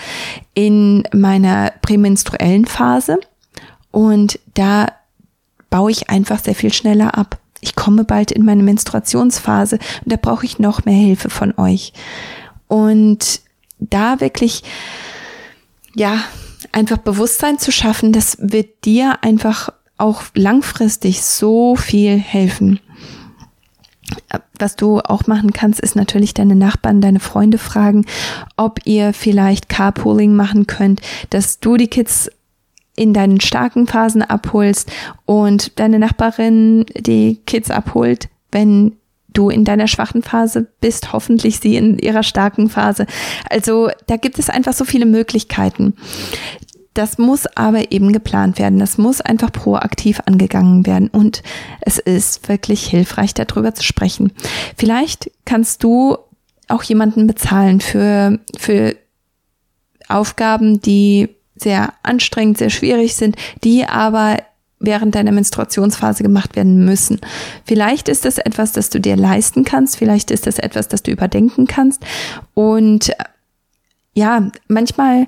in 0.55 1.05
meiner 1.13 1.73
prämenstruellen 1.83 2.65
Phase 2.65 3.19
und 3.91 4.39
da 4.55 4.93
baue 5.71 5.91
ich 5.91 6.11
einfach 6.11 6.39
sehr 6.39 6.55
viel 6.55 6.73
schneller 6.73 7.17
ab. 7.17 7.39
Ich 7.61 7.75
komme 7.75 8.05
bald 8.05 8.31
in 8.31 8.45
meine 8.45 8.63
Menstruationsphase 8.63 9.79
und 10.05 10.13
da 10.13 10.17
brauche 10.17 10.47
ich 10.47 10.59
noch 10.59 10.85
mehr 10.85 10.95
Hilfe 10.95 11.31
von 11.31 11.55
euch. 11.59 11.93
Und 12.69 13.41
da 13.81 14.21
wirklich, 14.21 14.63
ja, 15.95 16.23
einfach 16.73 16.99
Bewusstsein 16.99 17.59
zu 17.59 17.73
schaffen, 17.73 18.13
das 18.13 18.37
wird 18.41 18.85
dir 18.85 19.19
einfach 19.23 19.71
auch 19.97 20.23
langfristig 20.35 21.23
so 21.23 21.75
viel 21.77 22.19
helfen. 22.19 22.81
Was 24.59 24.77
du 24.77 25.01
auch 25.01 25.27
machen 25.27 25.53
kannst, 25.53 25.81
ist 25.81 25.97
natürlich 25.97 26.35
deine 26.35 26.55
Nachbarn, 26.55 27.01
deine 27.01 27.21
Freunde 27.21 27.59
fragen, 27.59 28.07
ob 28.57 28.81
ihr 28.87 29.13
vielleicht 29.13 29.69
Carpooling 29.69 30.35
machen 30.35 30.67
könnt, 30.67 31.01
dass 31.31 31.61
du 31.61 31.77
die 31.77 31.89
Kids 31.89 32.31
in 32.99 33.15
deinen 33.15 33.41
starken 33.41 33.87
Phasen 33.87 34.23
abholst 34.23 34.91
und 35.25 35.79
deine 35.79 35.99
Nachbarin 35.99 36.85
die 36.97 37.41
Kids 37.47 37.71
abholt, 37.71 38.29
wenn 38.51 38.97
du 39.29 39.51
in 39.51 39.65
deiner 39.65 39.87
schwachen 39.87 40.23
Phase 40.23 40.67
bist, 40.81 41.13
hoffentlich 41.13 41.61
sie 41.61 41.77
in 41.77 41.99
ihrer 41.99 42.23
starken 42.23 42.69
Phase. 42.69 43.07
Also 43.51 43.91
da 44.07 44.17
gibt 44.17 44.39
es 44.39 44.51
einfach 44.51 44.73
so 44.73 44.85
viele 44.85 45.07
Möglichkeiten. 45.07 45.95
Das 46.95 47.19
muss 47.19 47.47
aber 47.47 47.93
eben 47.93 48.13
geplant 48.13 48.59
werden. 48.59 48.81
Das 48.81 48.99
muss 48.99 49.21
einfach 49.21 49.53
proaktiv 49.53 50.21
angegangen 50.27 50.85
werden. 50.87 51.09
Und 51.09 51.45
es 51.81 51.99
ist 51.99 52.49
wirklich 52.49 52.89
hilfreich, 52.89 53.35
darüber 53.35 53.75
zu 53.75 53.85
sprechen. 53.85 54.33
Vielleicht 54.77 55.31
kannst 55.45 55.85
du 55.85 56.17
auch 56.67 56.83
jemanden 56.83 57.29
bezahlen 57.29 57.81
für, 57.81 58.41
für 58.57 58.97
Aufgaben, 60.09 60.81
die 60.81 61.29
sehr 61.59 61.93
anstrengend, 62.03 62.59
sehr 62.59 62.71
schwierig 62.71 63.15
sind, 63.17 63.37
die 63.65 63.85
aber 63.85 64.39
während 64.81 65.15
deiner 65.15 65.33
Menstruationsphase 65.33 66.23
gemacht 66.23 66.57
werden 66.57 66.85
müssen. 66.85 67.21
Vielleicht 67.65 68.09
ist 68.09 68.25
das 68.25 68.39
etwas, 68.39 68.73
das 68.73 68.91
du 68.91 69.01
dir 69.01 69.17
leisten 69.17 69.65
kannst, 69.65 69.97
vielleicht 69.97 70.31
ist 70.31 70.47
das 70.47 70.59
etwas, 70.59 70.89
das 70.89 71.03
du 71.03 71.11
überdenken 71.11 71.67
kannst. 71.67 72.05
Und 72.55 73.13
ja, 74.15 74.51
manchmal 74.69 75.27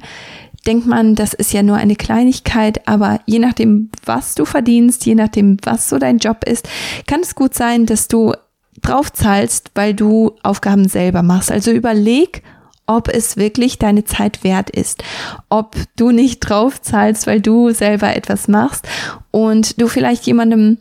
denkt 0.67 0.87
man, 0.87 1.15
das 1.15 1.33
ist 1.33 1.53
ja 1.53 1.63
nur 1.63 1.77
eine 1.77 1.97
Kleinigkeit, 1.97 2.87
aber 2.87 3.21
je 3.27 3.39
nachdem, 3.39 3.91
was 4.05 4.35
du 4.35 4.45
verdienst, 4.45 5.07
je 5.07 5.15
nachdem, 5.15 5.57
was 5.63 5.89
so 5.89 5.99
dein 5.99 6.19
Job 6.19 6.45
ist, 6.45 6.69
kann 7.07 7.21
es 7.21 7.35
gut 7.35 7.55
sein, 7.55 7.87
dass 7.87 8.09
du 8.09 8.35
drauf 8.83 9.13
zahlst, 9.13 9.71
weil 9.75 9.95
du 9.95 10.37
Aufgaben 10.43 10.89
selber 10.89 11.23
machst. 11.23 11.51
Also 11.51 11.71
überleg, 11.71 12.43
ob 12.91 13.09
es 13.09 13.37
wirklich 13.37 13.79
deine 13.79 14.05
Zeit 14.05 14.43
wert 14.43 14.69
ist, 14.69 15.05
ob 15.49 15.77
du 15.95 16.11
nicht 16.11 16.41
drauf 16.41 16.83
zahlst, 16.83 17.29
weil 17.29 17.41
du 17.41 17.71
selber 17.71 18.17
etwas 18.17 18.49
machst 18.49 18.85
und 19.31 19.81
du 19.81 19.87
vielleicht 19.87 20.27
jemandem 20.27 20.79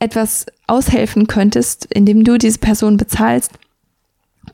etwas 0.00 0.46
aushelfen 0.66 1.28
könntest, 1.28 1.84
indem 1.86 2.24
du 2.24 2.38
diese 2.38 2.58
Person 2.58 2.96
bezahlst 2.96 3.52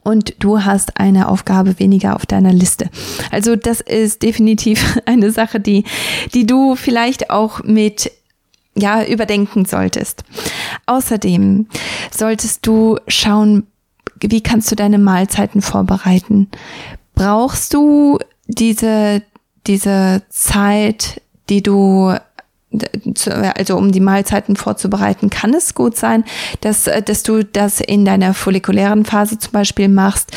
und 0.02 0.34
du 0.40 0.62
hast 0.62 1.00
eine 1.00 1.28
Aufgabe 1.28 1.78
weniger 1.78 2.16
auf 2.16 2.26
deiner 2.26 2.52
Liste. 2.52 2.90
Also 3.30 3.56
das 3.56 3.80
ist 3.80 4.22
definitiv 4.22 4.98
eine 5.06 5.30
Sache, 5.30 5.60
die, 5.60 5.84
die 6.34 6.44
du 6.44 6.76
vielleicht 6.76 7.30
auch 7.30 7.62
mit 7.62 8.12
ja, 8.76 9.02
überdenken 9.04 9.64
solltest. 9.64 10.24
Außerdem 10.84 11.66
solltest 12.10 12.66
du 12.66 12.98
schauen, 13.08 13.68
wie 14.20 14.42
kannst 14.42 14.70
du 14.70 14.76
deine 14.76 14.98
Mahlzeiten 14.98 15.62
vorbereiten? 15.62 16.48
Brauchst 17.14 17.74
du 17.74 18.18
diese, 18.46 19.22
diese 19.66 20.22
Zeit, 20.28 21.20
die 21.48 21.62
du 21.62 22.14
also 23.54 23.76
um 23.76 23.92
die 23.92 24.00
Mahlzeiten 24.00 24.56
vorzubereiten, 24.56 25.30
kann 25.30 25.54
es 25.54 25.74
gut 25.74 25.96
sein, 25.96 26.24
dass, 26.60 26.88
dass 27.04 27.22
du 27.22 27.44
das 27.44 27.80
in 27.80 28.04
deiner 28.04 28.34
follikulären 28.34 29.04
Phase 29.04 29.38
zum 29.38 29.52
Beispiel 29.52 29.88
machst, 29.88 30.32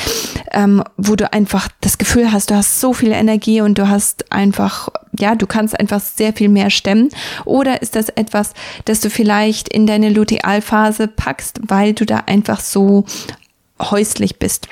ähm, 0.51 0.84
wo 0.97 1.15
du 1.15 1.32
einfach 1.32 1.67
das 1.82 1.97
Gefühl 1.97 2.32
hast, 2.32 2.51
du 2.51 2.56
hast 2.56 2.80
so 2.80 2.93
viel 2.93 3.12
Energie 3.12 3.62
und 3.62 3.77
du 3.77 3.89
hast 3.89 4.32
einfach, 4.32 4.89
ja, 5.17 5.36
du 5.36 5.47
kannst 5.47 5.80
einfach 5.80 5.99
sehr 5.99 6.34
viel 6.34 6.49
mehr 6.49 6.69
stemmen. 6.69 7.10
Oder 7.45 7.82
ist 7.82 7.95
das 7.95 8.10
etwas, 8.10 8.53
das 8.86 8.99
du 8.99 9.10
vielleicht 9.10 9.69
in 9.69 9.88
deine 9.88 10.10
Lutealphase 10.10 11.08
packst, 11.08 11.60
weil 11.67 11.93
du 11.93 12.06
da 12.06 12.23
einfach 12.27 12.60
so 12.60 13.06
häuslich 13.80 14.40
bist. 14.40 14.68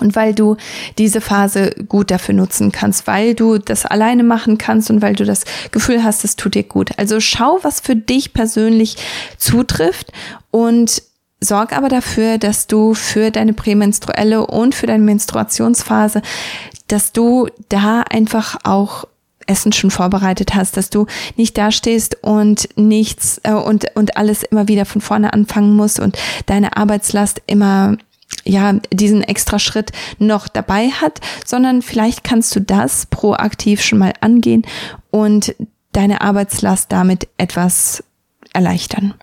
Und 0.00 0.16
weil 0.16 0.34
du 0.34 0.56
diese 0.98 1.20
Phase 1.20 1.70
gut 1.88 2.10
dafür 2.10 2.34
nutzen 2.34 2.72
kannst, 2.72 3.06
weil 3.06 3.34
du 3.34 3.58
das 3.58 3.86
alleine 3.86 4.24
machen 4.24 4.58
kannst 4.58 4.90
und 4.90 5.02
weil 5.02 5.14
du 5.14 5.24
das 5.24 5.44
Gefühl 5.70 6.02
hast, 6.02 6.24
es 6.24 6.34
tut 6.34 6.56
dir 6.56 6.64
gut. 6.64 6.90
Also 6.98 7.20
schau, 7.20 7.60
was 7.62 7.80
für 7.80 7.94
dich 7.94 8.32
persönlich 8.32 8.96
zutrifft 9.38 10.12
und 10.50 11.02
sorg 11.40 11.76
aber 11.76 11.88
dafür, 11.88 12.38
dass 12.38 12.66
du 12.66 12.94
für 12.94 13.30
deine 13.30 13.52
prämenstruelle 13.52 14.46
und 14.46 14.74
für 14.74 14.86
deine 14.86 15.04
Menstruationsphase, 15.04 16.22
dass 16.88 17.12
du 17.12 17.48
da 17.68 18.00
einfach 18.00 18.56
auch 18.64 19.04
Essen 19.46 19.72
schon 19.72 19.90
vorbereitet 19.90 20.54
hast, 20.54 20.76
dass 20.76 20.90
du 20.90 21.06
nicht 21.36 21.56
dastehst 21.58 22.18
und 22.22 22.68
nichts 22.76 23.40
äh, 23.44 23.52
und 23.52 23.86
und 23.94 24.16
alles 24.16 24.42
immer 24.42 24.68
wieder 24.68 24.84
von 24.84 25.00
vorne 25.00 25.32
anfangen 25.32 25.74
musst 25.74 26.00
und 26.00 26.18
deine 26.46 26.76
Arbeitslast 26.76 27.42
immer 27.46 27.96
ja, 28.44 28.74
diesen 28.92 29.22
extra 29.22 29.58
Schritt 29.58 29.92
noch 30.18 30.48
dabei 30.48 30.88
hat, 30.88 31.20
sondern 31.46 31.82
vielleicht 31.82 32.24
kannst 32.24 32.54
du 32.54 32.60
das 32.60 33.06
proaktiv 33.06 33.80
schon 33.82 33.98
mal 33.98 34.12
angehen 34.20 34.66
und 35.10 35.54
deine 35.92 36.20
Arbeitslast 36.20 36.92
damit 36.92 37.28
etwas 37.38 38.04
erleichtern. 38.52 39.14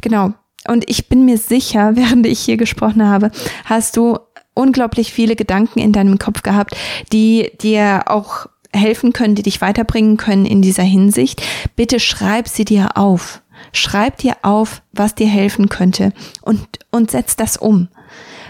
Genau. 0.00 0.32
Und 0.66 0.88
ich 0.90 1.08
bin 1.08 1.24
mir 1.24 1.38
sicher, 1.38 1.92
während 1.96 2.26
ich 2.26 2.40
hier 2.40 2.56
gesprochen 2.56 3.06
habe, 3.06 3.30
hast 3.64 3.96
du 3.96 4.18
unglaublich 4.54 5.12
viele 5.12 5.36
Gedanken 5.36 5.78
in 5.78 5.92
deinem 5.92 6.18
Kopf 6.18 6.42
gehabt, 6.42 6.76
die 7.12 7.52
dir 7.60 8.04
auch 8.06 8.46
helfen 8.78 9.12
können, 9.12 9.34
die 9.34 9.42
dich 9.42 9.60
weiterbringen 9.60 10.16
können 10.16 10.46
in 10.46 10.62
dieser 10.62 10.82
Hinsicht. 10.82 11.42
Bitte 11.76 12.00
schreib 12.00 12.48
sie 12.48 12.64
dir 12.64 12.96
auf. 12.96 13.42
Schreib 13.72 14.18
dir 14.18 14.36
auf, 14.42 14.82
was 14.92 15.14
dir 15.14 15.26
helfen 15.26 15.68
könnte 15.68 16.12
und, 16.42 16.60
und 16.90 17.10
setz 17.10 17.36
das 17.36 17.56
um. 17.56 17.88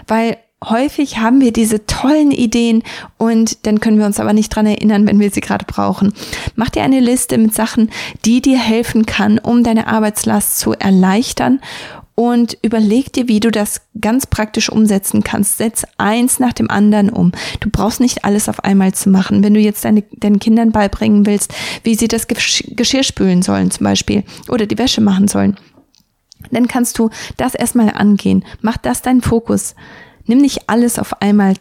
Weil 0.07 0.37
häufig 0.63 1.19
haben 1.19 1.41
wir 1.41 1.53
diese 1.53 1.85
tollen 1.85 2.31
Ideen 2.31 2.83
und 3.17 3.65
dann 3.65 3.79
können 3.79 3.97
wir 3.97 4.05
uns 4.05 4.19
aber 4.19 4.33
nicht 4.33 4.49
dran 4.49 4.65
erinnern, 4.65 5.07
wenn 5.07 5.19
wir 5.19 5.31
sie 5.31 5.41
gerade 5.41 5.65
brauchen. 5.65 6.13
Mach 6.55 6.69
dir 6.69 6.83
eine 6.83 6.99
Liste 6.99 7.37
mit 7.37 7.53
Sachen, 7.53 7.89
die 8.25 8.41
dir 8.41 8.59
helfen 8.59 9.05
kann, 9.05 9.39
um 9.39 9.63
deine 9.63 9.87
Arbeitslast 9.87 10.59
zu 10.59 10.73
erleichtern 10.73 11.61
und 12.19 12.57
überleg 12.61 13.13
dir, 13.13 13.29
wie 13.29 13.39
du 13.39 13.49
das 13.49 13.79
ganz 14.01 14.27
praktisch 14.27 14.67
umsetzen 14.69 15.23
kannst. 15.23 15.57
Setz 15.57 15.85
eins 15.97 16.37
nach 16.37 16.51
dem 16.51 16.69
anderen 16.69 17.09
um. 17.09 17.31
Du 17.61 17.69
brauchst 17.69 18.01
nicht 18.01 18.25
alles 18.25 18.49
auf 18.49 18.61
einmal 18.65 18.93
zu 18.93 19.09
machen. 19.09 19.41
Wenn 19.41 19.53
du 19.53 19.61
jetzt 19.61 19.85
deine, 19.85 20.03
deinen 20.17 20.39
Kindern 20.39 20.73
beibringen 20.73 21.25
willst, 21.25 21.53
wie 21.83 21.95
sie 21.95 22.09
das 22.09 22.27
Geschirr 22.27 23.03
spülen 23.03 23.41
sollen 23.41 23.71
zum 23.71 23.85
Beispiel 23.85 24.25
oder 24.49 24.65
die 24.65 24.77
Wäsche 24.77 24.99
machen 24.99 25.29
sollen, 25.29 25.55
dann 26.51 26.67
kannst 26.67 26.99
du 26.99 27.09
das 27.37 27.55
erstmal 27.55 27.91
angehen. 27.91 28.43
Mach 28.59 28.75
das 28.75 29.01
dein 29.01 29.21
Fokus. 29.21 29.73
Nimm 30.25 30.39
nicht 30.39 30.67
alles 30.67 30.99
auf 30.99 31.21
einmal 31.21 31.53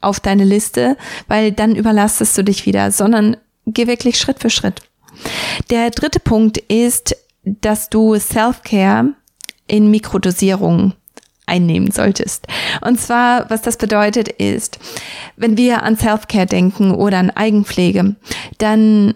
auf 0.00 0.18
deine 0.18 0.44
Liste, 0.44 0.96
weil 1.28 1.52
dann 1.52 1.76
überlastest 1.76 2.36
du 2.36 2.42
dich 2.42 2.66
wieder, 2.66 2.90
sondern 2.90 3.36
geh 3.64 3.86
wirklich 3.86 4.18
Schritt 4.18 4.40
für 4.40 4.50
Schritt. 4.50 4.82
Der 5.70 5.90
dritte 5.90 6.18
Punkt 6.18 6.58
ist, 6.58 7.16
dass 7.44 7.90
du 7.90 8.18
Self-Care 8.18 9.14
in 9.66 9.90
Mikrodosierung 9.90 10.92
einnehmen 11.46 11.90
solltest. 11.90 12.46
Und 12.80 13.00
zwar, 13.00 13.48
was 13.50 13.62
das 13.62 13.76
bedeutet 13.76 14.28
ist, 14.28 14.78
wenn 15.36 15.56
wir 15.56 15.82
an 15.82 15.96
Self-Care 15.96 16.46
denken 16.46 16.92
oder 16.92 17.18
an 17.18 17.30
Eigenpflege, 17.30 18.16
dann 18.58 19.14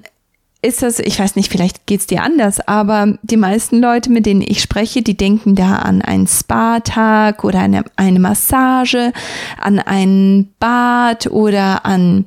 ist 0.60 0.82
das, 0.82 0.98
ich 0.98 1.20
weiß 1.20 1.36
nicht, 1.36 1.52
vielleicht 1.52 1.86
geht's 1.86 2.08
dir 2.08 2.22
anders, 2.22 2.58
aber 2.66 3.16
die 3.22 3.36
meisten 3.36 3.80
Leute, 3.80 4.10
mit 4.10 4.26
denen 4.26 4.42
ich 4.42 4.60
spreche, 4.60 5.02
die 5.02 5.16
denken 5.16 5.54
da 5.54 5.76
an 5.76 6.02
einen 6.02 6.26
Spa-Tag 6.26 7.44
oder 7.44 7.60
eine, 7.60 7.84
eine 7.94 8.18
Massage, 8.18 9.12
an 9.60 9.78
ein 9.78 10.48
Bad 10.58 11.28
oder 11.28 11.86
an, 11.86 12.26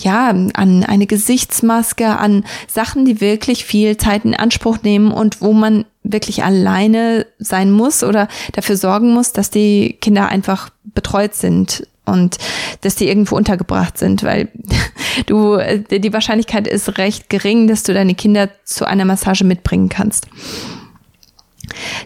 ja, 0.00 0.28
an 0.28 0.84
eine 0.84 1.08
Gesichtsmaske, 1.08 2.06
an 2.06 2.44
Sachen, 2.68 3.04
die 3.04 3.20
wirklich 3.20 3.64
viel 3.64 3.96
Zeit 3.96 4.24
in 4.24 4.36
Anspruch 4.36 4.78
nehmen 4.84 5.10
und 5.10 5.40
wo 5.40 5.52
man 5.52 5.84
wirklich 6.02 6.44
alleine 6.44 7.26
sein 7.38 7.70
muss 7.70 8.02
oder 8.02 8.28
dafür 8.52 8.76
sorgen 8.76 9.12
muss, 9.12 9.32
dass 9.32 9.50
die 9.50 9.96
Kinder 10.00 10.28
einfach 10.28 10.70
betreut 10.84 11.34
sind 11.34 11.86
und 12.04 12.38
dass 12.80 12.96
die 12.96 13.08
irgendwo 13.08 13.36
untergebracht 13.36 13.98
sind, 13.98 14.22
weil 14.22 14.48
du 15.26 15.58
die 15.90 16.12
Wahrscheinlichkeit 16.12 16.66
ist 16.66 16.98
recht 16.98 17.30
gering, 17.30 17.68
dass 17.68 17.84
du 17.84 17.94
deine 17.94 18.14
Kinder 18.14 18.50
zu 18.64 18.84
einer 18.84 19.04
Massage 19.04 19.44
mitbringen 19.44 19.88
kannst. 19.88 20.26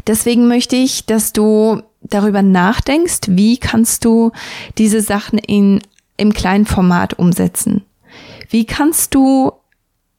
Deswegen 0.07 0.49
möchte 0.49 0.77
ich, 0.77 1.07
dass 1.07 1.33
du 1.33 1.83
darüber 2.03 2.43
nachdenkst, 2.43 3.21
wie 3.29 3.57
kannst 3.57 4.05
du 4.05 4.33
diese 4.79 5.01
Sachen 5.01 5.39
in 5.39 5.81
im 6.19 6.33
kleinen 6.33 6.67
Format 6.67 7.19
umsetzen? 7.19 7.85
Wie 8.49 8.65
kannst 8.65 9.15
du 9.15 9.53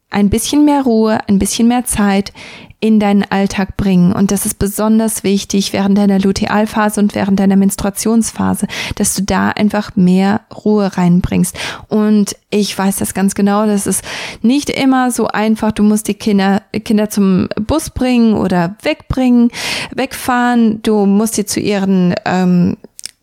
ein 0.10 0.30
bisschen 0.30 0.66
mehr 0.66 0.84
Ruhe, 0.84 1.20
ein 1.28 1.40
bisschen 1.40 1.68
mehr 1.68 1.86
Zeit 1.86 2.32
in 2.80 3.00
deinen 3.00 3.24
Alltag 3.24 3.76
bringen. 3.76 4.14
Und 4.14 4.32
das 4.32 4.46
ist 4.46 4.60
besonders 4.60 5.24
wichtig 5.24 5.74
während 5.74 5.98
deiner 5.98 6.20
Lutealphase 6.20 7.00
und 7.02 7.16
während 7.16 7.40
deiner 7.40 7.56
Menstruationsphase, 7.56 8.68
dass 8.96 9.16
du 9.16 9.24
da 9.24 9.50
einfach 9.50 9.96
mehr 9.96 10.42
Ruhe 10.54 10.96
reinbringst. 10.96 11.58
Und 11.88 12.36
ich 12.52 12.78
weiß 12.78 12.98
das 12.98 13.16
ganz 13.16 13.34
genau, 13.34 13.66
das 13.66 13.88
ist 13.88 14.04
nicht 14.44 14.70
immer 14.70 15.10
so 15.10 15.28
einfach. 15.28 15.72
Du 15.72 15.82
musst 15.82 16.08
die 16.08 16.14
Kinder, 16.14 16.62
Kinder 16.86 17.10
zum 17.10 17.50
Bus 17.56 17.90
bringen 17.90 18.36
oder 18.36 18.76
wegbringen, 18.84 19.50
wegfahren. 19.96 20.82
Du 20.84 21.08
musst 21.08 21.34
sie 21.34 21.46
zu 21.46 21.60
ihren, 21.60 22.14
ähm, 22.26 22.78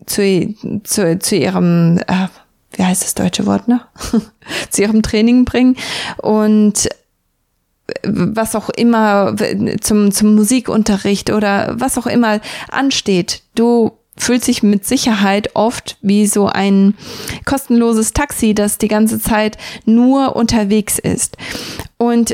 zu, 0.05 0.53
zu, 0.83 1.17
zu 1.17 1.35
ihrem, 1.35 1.99
äh, 2.07 2.27
wie 2.77 2.83
heißt 2.83 3.03
das 3.03 3.15
deutsche 3.15 3.45
Wort 3.45 3.67
noch? 3.67 3.85
zu 4.69 4.81
ihrem 4.81 5.01
Training 5.01 5.45
bringen. 5.45 5.75
Und 6.17 6.89
was 8.03 8.55
auch 8.55 8.69
immer 8.69 9.35
zum, 9.81 10.11
zum 10.11 10.35
Musikunterricht 10.35 11.31
oder 11.31 11.75
was 11.77 11.97
auch 11.97 12.07
immer 12.07 12.39
ansteht. 12.69 13.43
Du 13.53 13.91
fühlst 14.17 14.47
dich 14.47 14.63
mit 14.63 14.85
Sicherheit 14.85 15.55
oft 15.55 15.97
wie 16.01 16.25
so 16.25 16.47
ein 16.47 16.95
kostenloses 17.45 18.13
Taxi, 18.13 18.53
das 18.53 18.77
die 18.77 18.87
ganze 18.87 19.19
Zeit 19.19 19.57
nur 19.85 20.35
unterwegs 20.35 20.99
ist. 20.99 21.37
Und 21.97 22.33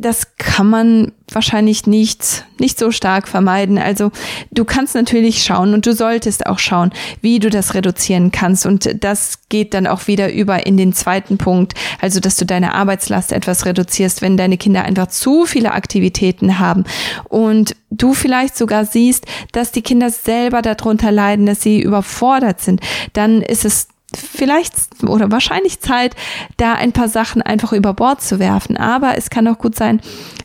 das 0.00 0.36
kann 0.38 0.68
man 0.70 1.12
wahrscheinlich 1.30 1.86
nicht, 1.86 2.46
nicht 2.58 2.78
so 2.78 2.90
stark 2.90 3.28
vermeiden. 3.28 3.76
Also 3.76 4.10
du 4.50 4.64
kannst 4.64 4.94
natürlich 4.94 5.44
schauen 5.44 5.74
und 5.74 5.84
du 5.84 5.92
solltest 5.92 6.46
auch 6.46 6.58
schauen, 6.58 6.90
wie 7.20 7.38
du 7.38 7.50
das 7.50 7.74
reduzieren 7.74 8.32
kannst. 8.32 8.64
Und 8.64 9.04
das 9.04 9.40
geht 9.50 9.74
dann 9.74 9.86
auch 9.86 10.06
wieder 10.06 10.32
über 10.32 10.66
in 10.66 10.78
den 10.78 10.94
zweiten 10.94 11.36
Punkt. 11.36 11.74
Also, 12.00 12.18
dass 12.18 12.36
du 12.36 12.46
deine 12.46 12.74
Arbeitslast 12.74 13.30
etwas 13.30 13.66
reduzierst, 13.66 14.22
wenn 14.22 14.38
deine 14.38 14.56
Kinder 14.56 14.84
einfach 14.84 15.08
zu 15.08 15.44
viele 15.44 15.72
Aktivitäten 15.72 16.58
haben 16.58 16.84
und 17.28 17.76
du 17.90 18.14
vielleicht 18.14 18.56
sogar 18.56 18.86
siehst, 18.86 19.26
dass 19.52 19.70
die 19.70 19.82
Kinder 19.82 20.10
selber 20.10 20.62
darunter 20.62 21.12
leiden, 21.12 21.44
dass 21.44 21.60
sie 21.60 21.80
überfordert 21.80 22.60
sind, 22.60 22.80
dann 23.12 23.42
ist 23.42 23.66
es 23.66 23.88
vielleicht 24.16 24.74
oder 25.06 25.30
wahrscheinlich 25.30 25.80
Zeit, 25.80 26.16
da 26.56 26.74
ein 26.74 26.92
paar 26.92 27.08
Sachen 27.08 27.42
einfach 27.42 27.72
über 27.72 27.94
Bord 27.94 28.22
zu 28.22 28.38
werfen. 28.38 28.76
Aber 28.76 29.16
es 29.16 29.30
kann 29.30 29.48
auch 29.48 29.58
gut 29.58 29.76
sein, 29.76 30.00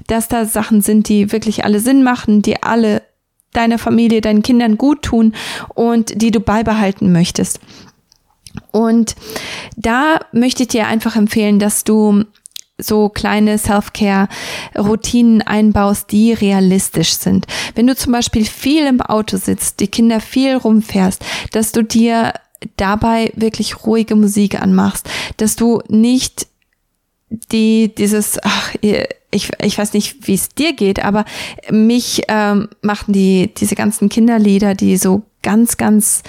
dass 0.07 0.27
da 0.27 0.45
Sachen 0.45 0.81
sind, 0.81 1.09
die 1.09 1.31
wirklich 1.31 1.63
alle 1.65 1.79
Sinn 1.79 2.03
machen, 2.03 2.41
die 2.41 2.61
alle 2.63 3.01
deiner 3.53 3.77
Familie, 3.77 4.21
deinen 4.21 4.43
Kindern 4.43 4.77
gut 4.77 5.01
tun 5.01 5.33
und 5.73 6.21
die 6.21 6.31
du 6.31 6.39
beibehalten 6.39 7.11
möchtest. 7.11 7.59
Und 8.71 9.15
da 9.75 10.19
möchte 10.31 10.63
ich 10.63 10.69
dir 10.69 10.87
einfach 10.87 11.15
empfehlen, 11.15 11.59
dass 11.59 11.83
du 11.83 12.25
so 12.77 13.07
kleine 13.09 13.57
Self-Care-Routinen 13.57 15.41
einbaust, 15.41 16.11
die 16.11 16.33
realistisch 16.33 17.13
sind. 17.13 17.47
Wenn 17.73 17.87
du 17.87 17.95
zum 17.95 18.11
Beispiel 18.11 18.45
viel 18.45 18.85
im 18.85 19.01
Auto 19.01 19.37
sitzt, 19.37 19.79
die 19.79 19.87
Kinder 19.87 20.19
viel 20.19 20.55
rumfährst, 20.55 21.23
dass 21.51 21.71
du 21.71 21.83
dir 21.83 22.33
dabei 22.77 23.31
wirklich 23.35 23.85
ruhige 23.85 24.15
Musik 24.15 24.61
anmachst, 24.61 25.09
dass 25.37 25.55
du 25.55 25.81
nicht 25.87 26.47
die 27.29 27.93
dieses 27.95 28.39
ach, 28.43 28.75
ich, 28.81 29.51
ich 29.61 29.77
weiß 29.77 29.93
nicht, 29.93 30.27
wie 30.27 30.35
es 30.35 30.49
dir 30.49 30.73
geht, 30.73 31.03
aber 31.03 31.25
mich 31.69 32.23
ähm, 32.27 32.69
machen 32.81 33.13
die 33.13 33.51
diese 33.55 33.75
ganzen 33.75 34.09
Kinderlieder, 34.09 34.75
die 34.75 34.97
so 34.97 35.23
ganz 35.41 35.77
ganz 35.77 36.23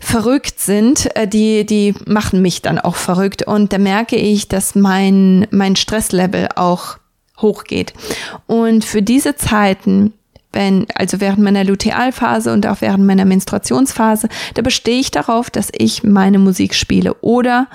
verrückt 0.00 0.60
sind, 0.60 1.14
äh, 1.16 1.28
die 1.28 1.66
die 1.66 1.94
machen 2.06 2.42
mich 2.42 2.62
dann 2.62 2.78
auch 2.78 2.96
verrückt 2.96 3.42
und 3.42 3.72
da 3.72 3.78
merke 3.78 4.16
ich, 4.16 4.48
dass 4.48 4.74
mein 4.74 5.46
mein 5.50 5.76
Stresslevel 5.76 6.48
auch 6.56 6.98
hochgeht. 7.38 7.92
Und 8.46 8.84
für 8.84 9.02
diese 9.02 9.36
Zeiten 9.36 10.14
wenn, 10.52 10.86
also 10.94 11.20
während 11.20 11.40
meiner 11.40 11.64
Lutealphase 11.64 12.52
und 12.52 12.66
auch 12.66 12.80
während 12.80 13.04
meiner 13.04 13.24
Menstruationsphase, 13.24 14.28
da 14.54 14.62
bestehe 14.62 15.00
ich 15.00 15.10
darauf, 15.10 15.50
dass 15.50 15.70
ich 15.76 16.02
meine 16.02 16.38
Musik 16.38 16.74
spiele. 16.74 17.14
Oder 17.20 17.68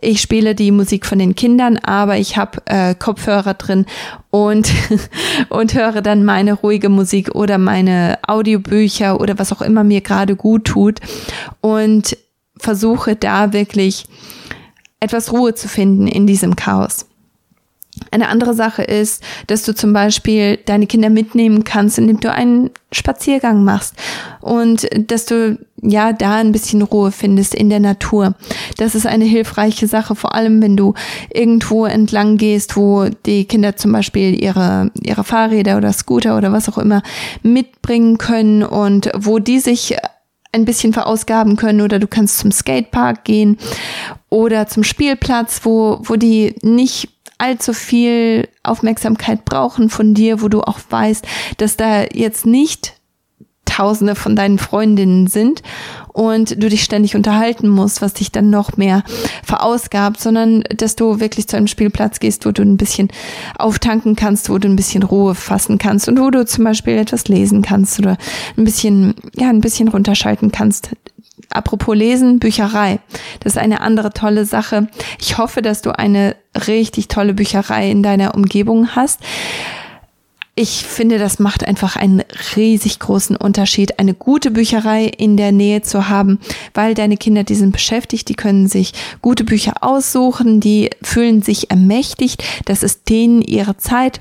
ich 0.00 0.20
spiele 0.20 0.54
die 0.54 0.70
Musik 0.70 1.06
von 1.06 1.18
den 1.18 1.34
Kindern, 1.34 1.78
aber 1.78 2.18
ich 2.18 2.36
habe 2.36 2.60
äh, 2.66 2.94
Kopfhörer 2.94 3.54
drin 3.54 3.86
und, 4.30 4.70
und 5.48 5.74
höre 5.74 6.02
dann 6.02 6.24
meine 6.24 6.54
ruhige 6.54 6.88
Musik 6.88 7.34
oder 7.34 7.58
meine 7.58 8.18
Audiobücher 8.26 9.20
oder 9.20 9.38
was 9.38 9.52
auch 9.52 9.62
immer 9.62 9.84
mir 9.84 10.00
gerade 10.00 10.36
gut 10.36 10.64
tut 10.64 11.00
und 11.60 12.16
versuche 12.56 13.16
da 13.16 13.52
wirklich 13.52 14.06
etwas 15.00 15.32
Ruhe 15.32 15.54
zu 15.54 15.68
finden 15.68 16.06
in 16.06 16.26
diesem 16.26 16.56
Chaos. 16.56 17.06
Eine 18.10 18.28
andere 18.28 18.54
Sache 18.54 18.82
ist, 18.82 19.22
dass 19.46 19.62
du 19.62 19.74
zum 19.74 19.92
Beispiel 19.92 20.58
deine 20.64 20.86
Kinder 20.86 21.10
mitnehmen 21.10 21.64
kannst, 21.64 21.98
indem 21.98 22.20
du 22.20 22.30
einen 22.30 22.70
Spaziergang 22.92 23.64
machst 23.64 23.94
und 24.40 24.88
dass 25.10 25.26
du 25.26 25.58
ja 25.80 26.12
da 26.12 26.36
ein 26.36 26.52
bisschen 26.52 26.82
Ruhe 26.82 27.12
findest 27.12 27.54
in 27.54 27.70
der 27.70 27.80
Natur. 27.80 28.34
Das 28.78 28.94
ist 28.94 29.06
eine 29.06 29.24
hilfreiche 29.24 29.86
Sache, 29.86 30.14
vor 30.14 30.34
allem 30.34 30.62
wenn 30.62 30.76
du 30.76 30.94
irgendwo 31.32 31.84
entlang 31.86 32.36
gehst, 32.36 32.76
wo 32.76 33.08
die 33.26 33.44
Kinder 33.44 33.76
zum 33.76 33.92
Beispiel 33.92 34.40
ihre, 34.42 34.90
ihre 35.02 35.24
Fahrräder 35.24 35.76
oder 35.76 35.92
Scooter 35.92 36.36
oder 36.36 36.52
was 36.52 36.68
auch 36.68 36.78
immer 36.78 37.02
mitbringen 37.42 38.18
können 38.18 38.62
und 38.62 39.10
wo 39.16 39.38
die 39.38 39.60
sich 39.60 39.96
ein 40.52 40.64
bisschen 40.64 40.92
verausgaben 40.92 41.56
können 41.56 41.80
oder 41.80 41.98
du 41.98 42.06
kannst 42.06 42.38
zum 42.38 42.52
Skatepark 42.52 43.24
gehen 43.24 43.58
oder 44.30 44.68
zum 44.68 44.84
Spielplatz, 44.84 45.60
wo, 45.64 45.98
wo 46.04 46.16
die 46.16 46.54
nicht 46.62 47.13
allzu 47.38 47.72
viel 47.72 48.48
Aufmerksamkeit 48.62 49.44
brauchen 49.44 49.90
von 49.90 50.14
dir, 50.14 50.40
wo 50.42 50.48
du 50.48 50.62
auch 50.62 50.78
weißt, 50.88 51.26
dass 51.58 51.76
da 51.76 52.04
jetzt 52.12 52.46
nicht 52.46 52.94
Tausende 53.66 54.14
von 54.14 54.36
deinen 54.36 54.58
Freundinnen 54.58 55.26
sind 55.26 55.62
und 56.12 56.62
du 56.62 56.68
dich 56.68 56.84
ständig 56.84 57.16
unterhalten 57.16 57.68
musst, 57.68 58.02
was 58.02 58.12
dich 58.12 58.30
dann 58.30 58.50
noch 58.50 58.76
mehr 58.76 59.02
verausgabt, 59.42 60.20
sondern 60.20 60.62
dass 60.76 60.96
du 60.96 61.18
wirklich 61.18 61.48
zu 61.48 61.56
einem 61.56 61.66
Spielplatz 61.66 62.20
gehst, 62.20 62.44
wo 62.44 62.52
du 62.52 62.62
ein 62.62 62.76
bisschen 62.76 63.08
auftanken 63.58 64.16
kannst, 64.16 64.50
wo 64.50 64.58
du 64.58 64.68
ein 64.68 64.76
bisschen 64.76 65.02
Ruhe 65.02 65.34
fassen 65.34 65.78
kannst 65.78 66.08
und 66.08 66.20
wo 66.20 66.30
du 66.30 66.44
zum 66.44 66.64
Beispiel 66.64 66.98
etwas 66.98 67.26
lesen 67.26 67.62
kannst 67.62 67.98
oder 67.98 68.18
ein 68.56 68.64
bisschen, 68.64 69.14
ja, 69.34 69.48
ein 69.48 69.62
bisschen 69.62 69.88
runterschalten 69.88 70.52
kannst. 70.52 70.90
Apropos 71.50 71.96
Lesen, 71.96 72.38
Bücherei. 72.38 72.98
Das 73.40 73.54
ist 73.54 73.58
eine 73.58 73.80
andere 73.80 74.12
tolle 74.12 74.44
Sache. 74.44 74.88
Ich 75.20 75.38
hoffe, 75.38 75.62
dass 75.62 75.82
du 75.82 75.96
eine 75.96 76.36
richtig 76.66 77.08
tolle 77.08 77.34
Bücherei 77.34 77.90
in 77.90 78.02
deiner 78.02 78.34
Umgebung 78.34 78.94
hast. 78.94 79.20
Ich 80.56 80.84
finde, 80.84 81.18
das 81.18 81.40
macht 81.40 81.66
einfach 81.66 81.96
einen 81.96 82.22
riesig 82.54 83.00
großen 83.00 83.34
Unterschied, 83.34 83.98
eine 83.98 84.14
gute 84.14 84.52
Bücherei 84.52 85.06
in 85.06 85.36
der 85.36 85.50
Nähe 85.50 85.82
zu 85.82 86.08
haben, 86.08 86.38
weil 86.74 86.94
deine 86.94 87.16
Kinder, 87.16 87.42
die 87.42 87.56
sind 87.56 87.72
beschäftigt, 87.72 88.28
die 88.28 88.36
können 88.36 88.68
sich 88.68 88.92
gute 89.20 89.42
Bücher 89.42 89.72
aussuchen, 89.80 90.60
die 90.60 90.90
fühlen 91.02 91.42
sich 91.42 91.72
ermächtigt, 91.72 92.44
das 92.66 92.84
ist 92.84 93.08
denen 93.08 93.42
ihre 93.42 93.78
Zeit 93.78 94.20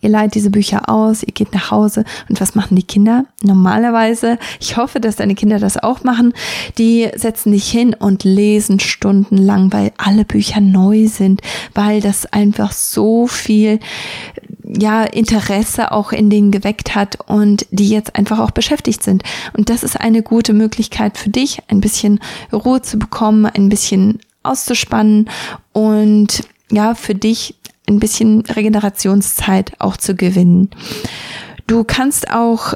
Ihr 0.00 0.10
leiht 0.10 0.34
diese 0.34 0.50
Bücher 0.50 0.88
aus, 0.88 1.22
ihr 1.22 1.32
geht 1.32 1.54
nach 1.54 1.70
Hause 1.70 2.04
und 2.28 2.40
was 2.40 2.54
machen 2.54 2.74
die 2.76 2.82
Kinder? 2.82 3.24
Normalerweise, 3.42 4.38
ich 4.60 4.76
hoffe, 4.76 4.98
dass 4.98 5.16
deine 5.16 5.34
Kinder 5.34 5.58
das 5.58 5.76
auch 5.76 6.02
machen, 6.02 6.34
die 6.76 7.08
setzen 7.14 7.52
dich 7.52 7.70
hin 7.70 7.94
und 7.94 8.24
lesen 8.24 8.80
stundenlang, 8.80 9.72
weil 9.72 9.92
alle 9.96 10.24
Bücher 10.24 10.60
neu 10.60 11.06
sind, 11.06 11.40
weil 11.74 12.00
das 12.00 12.26
einfach 12.32 12.72
so 12.72 13.26
viel 13.26 13.78
ja, 14.64 15.04
Interesse 15.04 15.92
auch 15.92 16.12
in 16.12 16.30
denen 16.30 16.50
geweckt 16.50 16.94
hat 16.94 17.18
und 17.28 17.66
die 17.70 17.88
jetzt 17.88 18.16
einfach 18.16 18.40
auch 18.40 18.50
beschäftigt 18.50 19.02
sind. 19.02 19.22
Und 19.56 19.70
das 19.70 19.84
ist 19.84 20.00
eine 20.00 20.22
gute 20.22 20.52
Möglichkeit 20.52 21.16
für 21.16 21.30
dich, 21.30 21.60
ein 21.68 21.80
bisschen 21.80 22.20
Ruhe 22.52 22.82
zu 22.82 22.98
bekommen, 22.98 23.46
ein 23.46 23.68
bisschen 23.68 24.18
auszuspannen 24.42 25.30
und 25.72 26.42
ja, 26.70 26.94
für 26.94 27.14
dich 27.14 27.54
ein 27.88 27.98
bisschen 27.98 28.40
Regenerationszeit 28.40 29.72
auch 29.78 29.96
zu 29.96 30.14
gewinnen. 30.14 30.70
Du 31.66 31.84
kannst 31.84 32.30
auch 32.30 32.74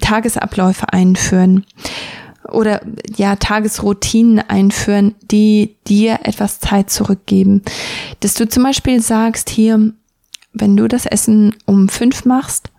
Tagesabläufe 0.00 0.92
einführen 0.92 1.64
oder 2.50 2.80
ja 3.16 3.36
Tagesroutinen 3.36 4.40
einführen, 4.40 5.14
die 5.30 5.76
dir 5.86 6.20
etwas 6.24 6.60
Zeit 6.60 6.90
zurückgeben. 6.90 7.62
Dass 8.20 8.34
du 8.34 8.48
zum 8.48 8.62
Beispiel 8.62 9.00
sagst 9.00 9.50
hier, 9.50 9.92
wenn 10.52 10.76
du 10.76 10.88
das 10.88 11.06
Essen 11.06 11.54
um 11.66 11.88
fünf 11.88 12.24
machst, 12.24 12.70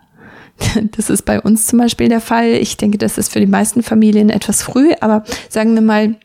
das 0.96 1.10
ist 1.10 1.24
bei 1.24 1.40
uns 1.40 1.66
zum 1.66 1.78
Beispiel 1.78 2.08
der 2.08 2.20
Fall. 2.20 2.52
Ich 2.52 2.76
denke, 2.76 2.98
das 2.98 3.18
ist 3.18 3.32
für 3.32 3.40
die 3.40 3.46
meisten 3.46 3.82
Familien 3.82 4.30
etwas 4.30 4.62
früh, 4.62 4.92
aber 5.00 5.24
sagen 5.48 5.74
wir 5.74 5.82
mal, 5.82 6.16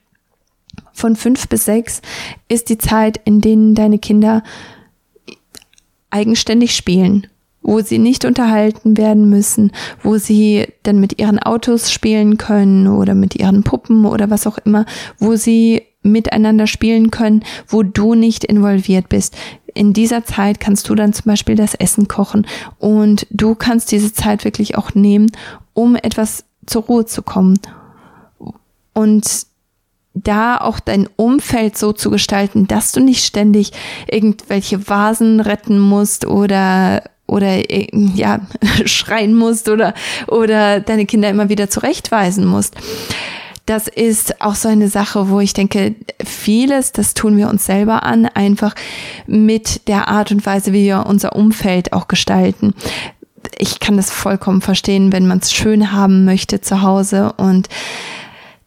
von 0.94 1.16
fünf 1.16 1.48
bis 1.48 1.66
sechs 1.66 2.02
ist 2.48 2.70
die 2.70 2.78
Zeit, 2.78 3.20
in 3.26 3.42
denen 3.42 3.76
deine 3.76 4.00
Kinder 4.00 4.44
eigenständig 6.12 6.76
spielen, 6.76 7.28
wo 7.62 7.80
sie 7.82 7.98
nicht 7.98 8.26
unterhalten 8.26 8.98
werden 8.98 9.30
müssen, 9.30 9.72
wo 10.04 10.18
sie 10.18 10.68
dann 10.84 11.00
mit 11.00 11.20
ihren 11.20 11.40
Autos 11.40 11.92
spielen 11.92 12.38
können 12.38 12.88
oder 12.88 13.16
mit 13.16 13.36
ihren 13.36 13.64
Puppen 13.64 14.06
oder 14.06 14.30
was 14.30 14.48
auch 14.48 14.58
immer, 14.60 14.86
wo 15.20 15.36
sie 15.36 15.84
miteinander 16.04 16.68
spielen 16.68 17.12
können, 17.12 17.44
wo 17.68 17.84
du 17.84 18.16
nicht 18.16 18.44
involviert 18.44 19.10
bist. 19.10 19.36
In 19.74 19.94
dieser 19.94 20.26
Zeit 20.26 20.60
kannst 20.60 20.90
du 20.90 20.96
dann 20.96 21.14
zum 21.14 21.26
Beispiel 21.26 21.56
das 21.56 21.76
Essen 21.76 22.08
kochen 22.08 22.48
und 22.80 23.28
du 23.30 23.56
kannst 23.56 23.92
diese 23.92 24.12
Zeit 24.12 24.44
wirklich 24.44 24.76
auch 24.78 24.94
nehmen, 24.96 25.32
um 25.74 25.96
etwas 25.96 26.44
zur 26.66 26.84
Ruhe 26.84 27.06
zu 27.06 27.22
kommen. 27.22 27.60
Und 28.94 29.46
da 30.14 30.58
auch 30.58 30.80
dein 30.80 31.08
Umfeld 31.16 31.78
so 31.78 31.94
zu 31.94 32.10
gestalten, 32.10 32.68
dass 32.68 32.92
du 32.92 33.00
nicht 33.00 33.26
ständig 33.26 33.72
irgendwelche 34.08 34.88
Vasen 34.88 35.40
retten 35.40 35.80
musst 35.80 36.26
oder 36.26 37.04
oder 37.28 37.72
ja 37.72 38.42
schreien 38.86 39.34
musst 39.34 39.70
oder 39.70 39.94
oder 40.28 40.82
deine 40.82 41.06
Kinder 41.06 41.30
immer 41.30 41.50
wieder 41.50 41.70
zurechtweisen 41.70 42.46
musst. 42.46 42.76
Das 43.66 43.88
ist 43.88 44.42
auch 44.42 44.56
so 44.56 44.68
eine 44.68 44.90
Sache, 44.90 45.30
wo 45.30 45.40
ich 45.40 45.54
denke, 45.54 45.96
vieles, 46.26 46.92
das 46.92 47.14
tun 47.14 47.38
wir 47.38 47.48
uns 47.48 47.66
selber 47.66 48.04
an, 48.04 48.26
einfach 48.26 48.74
mit 49.28 49.88
der 49.88 50.08
Art 50.08 50.32
und 50.32 50.46
Weise, 50.46 50.74
wie 50.74 50.84
wir 50.84 51.06
unser 51.06 51.36
Umfeld 51.36 51.94
auch 51.94 52.08
gestalten 52.08 52.74
ich 53.58 53.80
kann 53.80 53.98
das 53.98 54.12
vollkommen 54.12 54.62
verstehen, 54.62 55.12
wenn 55.12 55.28
man 55.28 55.40
es 55.40 55.54
schön 55.54 55.92
haben 55.92 56.26
möchte 56.26 56.62
zu 56.62 56.82
Hause 56.82 57.34
und 57.34 57.70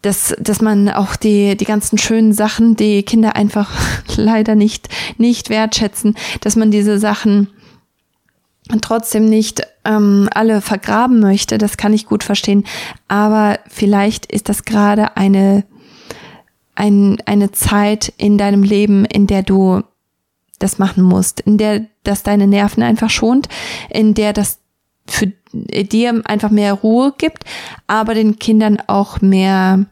dass, 0.04 0.34
dass 0.38 0.60
man 0.60 0.90
auch 0.90 1.16
die, 1.16 1.56
die 1.56 1.64
ganzen 1.64 1.96
schönen 1.96 2.32
Sachen, 2.32 2.76
die 2.76 3.02
Kinder 3.02 3.36
einfach 3.36 3.70
leider 4.16 4.54
nicht, 4.54 4.88
nicht 5.18 5.48
wertschätzen, 5.48 6.14
dass 6.40 6.56
man 6.56 6.70
diese 6.70 6.98
Sachen 6.98 7.48
trotzdem 8.80 9.26
nicht 9.26 9.62
ähm, 9.84 10.28
alle 10.34 10.60
vergraben 10.60 11.20
möchte, 11.20 11.58
das 11.58 11.76
kann 11.76 11.92
ich 11.92 12.06
gut 12.06 12.22
verstehen. 12.22 12.64
Aber 13.08 13.58
vielleicht 13.68 14.26
ist 14.26 14.48
das 14.48 14.64
gerade 14.64 15.16
eine, 15.16 15.64
ein, 16.74 17.18
eine 17.26 17.52
Zeit 17.52 18.12
in 18.16 18.38
deinem 18.38 18.62
Leben, 18.62 19.04
in 19.04 19.26
der 19.26 19.42
du 19.42 19.82
das 20.58 20.78
machen 20.78 21.02
musst, 21.02 21.40
in 21.40 21.58
der 21.58 21.86
das 22.04 22.22
deine 22.22 22.46
Nerven 22.46 22.82
einfach 22.82 23.10
schont, 23.10 23.48
in 23.90 24.14
der 24.14 24.32
das 24.32 24.60
für 25.06 25.32
dir 25.52 26.22
einfach 26.24 26.50
mehr 26.50 26.74
Ruhe 26.74 27.14
gibt, 27.16 27.44
aber 27.86 28.14
den 28.14 28.38
Kindern 28.38 28.78
auch 28.86 29.20
mehr 29.20 29.86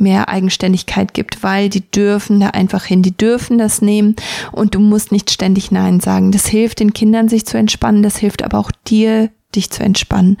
mehr 0.00 0.28
Eigenständigkeit 0.28 1.14
gibt, 1.14 1.42
weil 1.42 1.68
die 1.68 1.90
dürfen 1.90 2.40
da 2.40 2.48
einfach 2.48 2.84
hin, 2.84 3.02
die 3.02 3.16
dürfen 3.16 3.58
das 3.58 3.82
nehmen 3.82 4.16
und 4.52 4.74
du 4.74 4.80
musst 4.80 5.12
nicht 5.12 5.30
ständig 5.30 5.70
Nein 5.70 6.00
sagen. 6.00 6.32
Das 6.32 6.46
hilft 6.46 6.80
den 6.80 6.92
Kindern, 6.92 7.28
sich 7.28 7.46
zu 7.46 7.58
entspannen, 7.58 8.02
das 8.02 8.16
hilft 8.16 8.42
aber 8.42 8.58
auch 8.58 8.70
dir, 8.86 9.30
dich 9.54 9.70
zu 9.70 9.82
entspannen. 9.82 10.38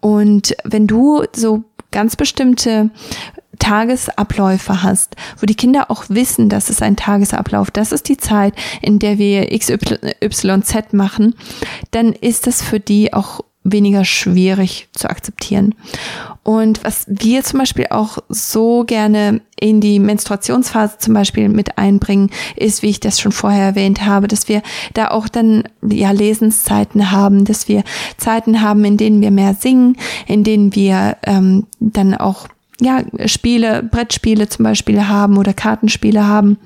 Und 0.00 0.56
wenn 0.64 0.86
du 0.86 1.24
so 1.34 1.64
ganz 1.90 2.16
bestimmte 2.16 2.90
Tagesabläufe 3.58 4.82
hast, 4.82 5.16
wo 5.38 5.46
die 5.46 5.54
Kinder 5.54 5.90
auch 5.90 6.04
wissen, 6.08 6.48
dass 6.48 6.70
es 6.70 6.82
ein 6.82 6.96
Tagesablauf, 6.96 7.70
das 7.70 7.92
ist 7.92 8.08
die 8.08 8.16
Zeit, 8.16 8.54
in 8.80 8.98
der 8.98 9.18
wir 9.18 9.46
XYZ 9.46 10.92
machen, 10.92 11.34
dann 11.90 12.12
ist 12.12 12.46
das 12.46 12.62
für 12.62 12.80
die 12.80 13.12
auch 13.12 13.40
weniger 13.64 14.04
schwierig 14.04 14.88
zu 14.92 15.10
akzeptieren. 15.10 15.74
Und 16.48 16.82
was 16.82 17.04
wir 17.08 17.44
zum 17.44 17.58
Beispiel 17.58 17.88
auch 17.90 18.16
so 18.30 18.84
gerne 18.84 19.42
in 19.60 19.82
die 19.82 19.98
Menstruationsphase 19.98 20.96
zum 20.96 21.12
Beispiel 21.12 21.50
mit 21.50 21.76
einbringen, 21.76 22.30
ist, 22.56 22.80
wie 22.80 22.88
ich 22.88 23.00
das 23.00 23.20
schon 23.20 23.32
vorher 23.32 23.66
erwähnt 23.66 24.06
habe, 24.06 24.28
dass 24.28 24.48
wir 24.48 24.62
da 24.94 25.10
auch 25.10 25.28
dann 25.28 25.64
ja 25.86 26.10
Lesenszeiten 26.10 27.10
haben, 27.10 27.44
dass 27.44 27.68
wir 27.68 27.84
Zeiten 28.16 28.62
haben, 28.62 28.82
in 28.86 28.96
denen 28.96 29.20
wir 29.20 29.30
mehr 29.30 29.52
singen, 29.60 29.98
in 30.26 30.42
denen 30.42 30.74
wir 30.74 31.18
ähm, 31.24 31.66
dann 31.80 32.14
auch 32.14 32.48
ja 32.80 33.02
Spiele, 33.26 33.82
Brettspiele 33.82 34.48
zum 34.48 34.62
Beispiel 34.62 35.06
haben 35.06 35.36
oder 35.36 35.52
Kartenspiele 35.52 36.26
haben 36.26 36.56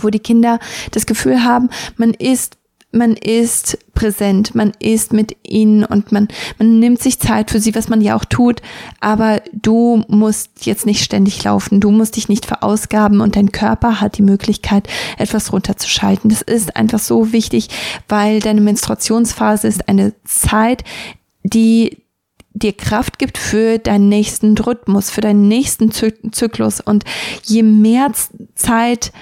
wo 0.00 0.10
die 0.10 0.18
Kinder 0.18 0.58
das 0.90 1.06
Gefühl 1.06 1.44
haben, 1.44 1.70
man 1.96 2.12
ist 2.12 2.57
man 2.90 3.14
ist 3.14 3.78
präsent, 3.94 4.54
man 4.54 4.72
ist 4.78 5.12
mit 5.12 5.36
ihnen 5.42 5.84
und 5.84 6.10
man, 6.10 6.28
man 6.58 6.78
nimmt 6.78 7.02
sich 7.02 7.18
Zeit 7.18 7.50
für 7.50 7.60
sie, 7.60 7.74
was 7.74 7.88
man 7.88 8.00
ja 8.00 8.16
auch 8.16 8.24
tut, 8.24 8.62
aber 9.00 9.42
du 9.52 10.04
musst 10.08 10.64
jetzt 10.64 10.86
nicht 10.86 11.04
ständig 11.04 11.44
laufen, 11.44 11.80
du 11.80 11.90
musst 11.90 12.16
dich 12.16 12.28
nicht 12.28 12.46
verausgaben 12.46 13.20
und 13.20 13.36
dein 13.36 13.52
Körper 13.52 14.00
hat 14.00 14.16
die 14.16 14.22
Möglichkeit, 14.22 14.88
etwas 15.18 15.52
runterzuschalten. 15.52 16.30
Das 16.30 16.40
ist 16.40 16.76
einfach 16.76 16.98
so 16.98 17.32
wichtig, 17.32 17.68
weil 18.08 18.40
deine 18.40 18.62
Menstruationsphase 18.62 19.68
ist 19.68 19.88
eine 19.88 20.14
Zeit, 20.24 20.82
die 21.42 21.98
dir 22.54 22.72
Kraft 22.72 23.18
gibt 23.18 23.38
für 23.38 23.78
deinen 23.78 24.08
nächsten 24.08 24.56
Rhythmus, 24.56 25.10
für 25.10 25.20
deinen 25.20 25.46
nächsten 25.46 25.92
Zyklus. 25.92 26.80
Und 26.80 27.04
je 27.44 27.62
mehr 27.62 28.12
Zeit 28.54 29.12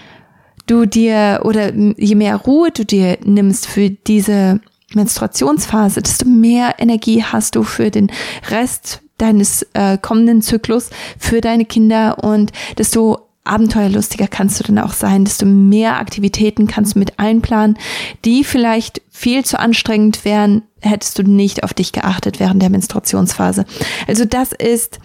du 0.66 0.86
dir 0.86 1.40
oder 1.44 1.72
je 1.74 2.14
mehr 2.14 2.36
Ruhe 2.36 2.70
du 2.70 2.84
dir 2.84 3.18
nimmst 3.24 3.66
für 3.66 3.90
diese 3.90 4.60
Menstruationsphase, 4.94 6.02
desto 6.02 6.28
mehr 6.28 6.74
Energie 6.78 7.22
hast 7.22 7.56
du 7.56 7.62
für 7.62 7.90
den 7.90 8.10
Rest 8.50 9.02
deines 9.18 9.66
äh, 9.72 9.98
kommenden 9.98 10.42
Zyklus, 10.42 10.90
für 11.18 11.40
deine 11.40 11.64
Kinder 11.64 12.22
und 12.22 12.52
desto 12.78 13.26
abenteuerlustiger 13.44 14.26
kannst 14.26 14.58
du 14.58 14.64
dann 14.64 14.78
auch 14.78 14.92
sein, 14.92 15.24
desto 15.24 15.46
mehr 15.46 15.98
Aktivitäten 15.98 16.66
kannst 16.66 16.94
du 16.94 16.98
mit 16.98 17.18
einplanen, 17.18 17.78
die 18.24 18.44
vielleicht 18.44 19.02
viel 19.10 19.44
zu 19.44 19.58
anstrengend 19.58 20.24
wären, 20.24 20.62
hättest 20.80 21.18
du 21.18 21.22
nicht 21.22 21.62
auf 21.62 21.72
dich 21.72 21.92
geachtet 21.92 22.40
während 22.40 22.60
der 22.60 22.70
Menstruationsphase. 22.70 23.64
Also 24.06 24.24
das 24.24 24.52
ist 24.52 24.98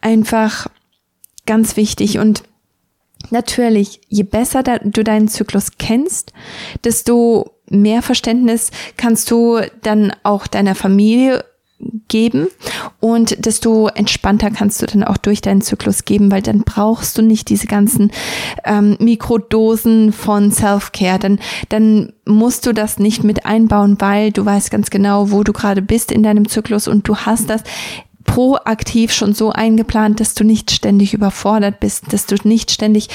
einfach 0.00 0.66
ganz 1.46 1.76
wichtig 1.76 2.18
und 2.18 2.42
natürlich, 3.30 4.00
je 4.08 4.22
besser 4.22 4.62
du 4.62 5.04
deinen 5.04 5.28
Zyklus 5.28 5.72
kennst, 5.78 6.32
desto 6.84 7.54
mehr 7.70 8.02
Verständnis 8.02 8.70
kannst 8.96 9.30
du 9.30 9.60
dann 9.82 10.12
auch 10.22 10.46
deiner 10.46 10.74
Familie 10.74 11.44
geben 12.08 12.48
und 13.00 13.44
desto 13.44 13.88
entspannter 13.88 14.50
kannst 14.50 14.80
du 14.80 14.86
dann 14.86 15.02
auch 15.02 15.16
durch 15.16 15.40
deinen 15.40 15.60
Zyklus 15.60 16.04
geben, 16.04 16.30
weil 16.30 16.42
dann 16.42 16.62
brauchst 16.62 17.18
du 17.18 17.22
nicht 17.22 17.48
diese 17.48 17.66
ganzen 17.66 18.10
ähm, 18.64 18.96
Mikrodosen 19.00 20.12
von 20.12 20.50
Self-Care. 20.50 21.18
Dann, 21.18 21.38
dann 21.68 22.12
musst 22.24 22.66
du 22.66 22.72
das 22.72 22.98
nicht 22.98 23.24
mit 23.24 23.44
einbauen, 23.44 23.96
weil 23.98 24.30
du 24.32 24.44
weißt 24.44 24.70
ganz 24.70 24.90
genau, 24.90 25.30
wo 25.30 25.42
du 25.42 25.52
gerade 25.52 25.82
bist 25.82 26.12
in 26.12 26.22
deinem 26.22 26.48
Zyklus 26.48 26.88
und 26.88 27.08
du 27.08 27.16
hast 27.16 27.50
das 27.50 27.62
proaktiv 28.24 29.12
schon 29.12 29.34
so 29.34 29.50
eingeplant, 29.50 30.20
dass 30.20 30.34
du 30.34 30.44
nicht 30.44 30.70
ständig 30.70 31.14
überfordert 31.14 31.80
bist, 31.80 32.12
dass 32.12 32.26
du 32.26 32.36
nicht 32.44 32.70
ständig 32.70 33.08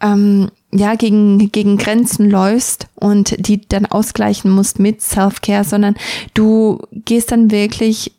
ähm, 0.00 0.50
ja, 0.72 0.94
gegen, 0.94 1.52
gegen 1.52 1.76
Grenzen 1.76 2.30
läufst 2.30 2.88
und 2.94 3.46
die 3.46 3.66
dann 3.68 3.86
ausgleichen 3.86 4.50
musst 4.50 4.78
mit 4.78 5.02
Self-Care, 5.02 5.64
sondern 5.64 5.94
du 6.34 6.80
gehst 6.92 7.30
dann 7.30 7.50
wirklich 7.50 8.12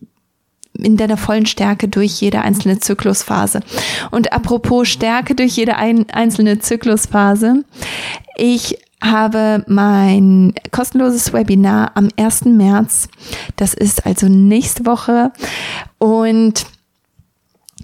in 0.78 0.98
deiner 0.98 1.18
vollen 1.18 1.46
Stärke 1.46 1.88
durch 1.88 2.22
jede 2.22 2.42
einzelne 2.42 2.80
Zyklusphase. 2.80 3.62
Und 4.12 4.34
apropos 4.34 4.88
Stärke 4.88 5.36
durch 5.36 5.56
jede 5.56 5.78
ein, 5.78 6.10
einzelne 6.10 6.60
Zyklusphase, 6.60 7.64
ich 8.38 8.78
habe 9.02 9.64
mein 9.68 10.54
kostenloses 10.72 11.34
Webinar 11.34 11.92
am 11.96 12.10
1. 12.18 12.46
März. 12.46 13.08
Das 13.56 13.74
ist 13.74 14.06
also 14.06 14.28
nächste 14.28 14.86
Woche. 14.86 15.32
Und 15.98 16.66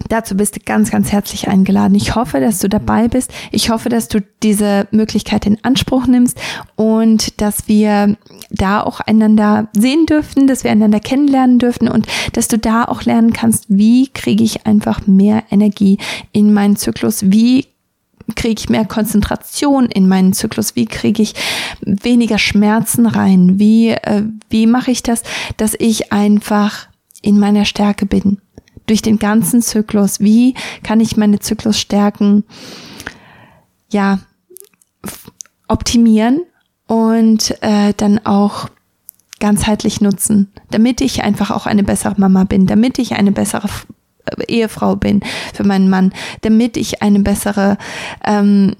Dazu 0.08 0.36
bist 0.36 0.56
du 0.56 0.60
ganz, 0.64 0.90
ganz 0.90 1.12
herzlich 1.12 1.48
eingeladen. 1.48 1.94
Ich 1.94 2.14
hoffe, 2.14 2.40
dass 2.40 2.58
du 2.58 2.68
dabei 2.68 3.08
bist. 3.08 3.32
Ich 3.50 3.70
hoffe, 3.70 3.88
dass 3.88 4.08
du 4.08 4.22
diese 4.42 4.88
Möglichkeit 4.90 5.46
in 5.46 5.62
Anspruch 5.62 6.06
nimmst 6.06 6.40
und 6.76 7.40
dass 7.40 7.68
wir 7.68 8.16
da 8.50 8.82
auch 8.82 9.00
einander 9.00 9.68
sehen 9.72 10.06
dürften, 10.06 10.46
dass 10.46 10.64
wir 10.64 10.70
einander 10.70 10.98
kennenlernen 10.98 11.58
dürften 11.58 11.88
und 11.88 12.06
dass 12.32 12.48
du 12.48 12.58
da 12.58 12.84
auch 12.84 13.02
lernen 13.02 13.32
kannst, 13.32 13.66
wie 13.68 14.08
kriege 14.08 14.44
ich 14.44 14.66
einfach 14.66 15.06
mehr 15.06 15.44
Energie 15.50 15.98
in 16.32 16.52
meinen 16.52 16.76
Zyklus, 16.76 17.30
wie 17.30 17.66
kriege 18.34 18.60
ich 18.60 18.68
mehr 18.68 18.84
Konzentration 18.84 19.86
in 19.86 20.08
meinen 20.08 20.32
Zyklus? 20.32 20.76
Wie 20.76 20.86
kriege 20.86 21.22
ich 21.22 21.34
weniger 21.80 22.38
Schmerzen 22.38 23.06
rein? 23.06 23.58
Wie, 23.58 23.90
äh, 23.90 24.24
wie 24.50 24.66
mache 24.66 24.90
ich 24.90 25.02
das, 25.02 25.22
dass 25.56 25.74
ich 25.78 26.12
einfach 26.12 26.88
in 27.22 27.38
meiner 27.38 27.64
Stärke 27.64 28.06
bin? 28.06 28.38
durch 28.86 29.02
den 29.02 29.18
ganzen 29.18 29.62
Zyklus. 29.62 30.20
Wie 30.20 30.54
kann 30.82 31.00
ich 31.00 31.16
meine 31.16 31.38
Zyklusstärken 31.38 32.44
ja 33.90 34.18
optimieren 35.68 36.42
und 36.86 37.56
äh, 37.62 37.94
dann 37.96 38.24
auch 38.26 38.68
ganzheitlich 39.40 40.00
nutzen, 40.00 40.52
damit 40.70 41.00
ich 41.00 41.22
einfach 41.22 41.50
auch 41.50 41.66
eine 41.66 41.82
bessere 41.82 42.14
Mama 42.18 42.44
bin, 42.44 42.66
damit 42.66 42.98
ich 42.98 43.14
eine 43.14 43.32
bessere 43.32 43.68
Ehefrau 44.48 44.96
bin 44.96 45.20
für 45.54 45.64
meinen 45.64 45.90
Mann, 45.90 46.12
damit 46.42 46.76
ich 46.76 47.02
eine 47.02 47.20
bessere 47.20 47.78
ähm, 48.24 48.76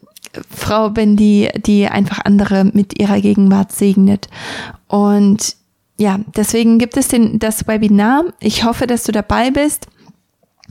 Frau 0.48 0.90
bin, 0.90 1.16
die, 1.16 1.50
die 1.57 1.87
einfach 1.87 2.20
andere 2.24 2.64
mit 2.64 2.98
ihrer 2.98 3.20
Gegenwart 3.20 3.72
segnet. 3.72 4.28
Und 4.88 5.57
ja, 5.98 6.20
deswegen 6.37 6.78
gibt 6.78 6.96
es 6.96 7.09
den, 7.09 7.38
das 7.38 7.66
Webinar. 7.66 8.24
Ich 8.40 8.64
hoffe, 8.64 8.87
dass 8.87 9.05
du 9.05 9.12
dabei 9.12 9.50
bist 9.50 9.88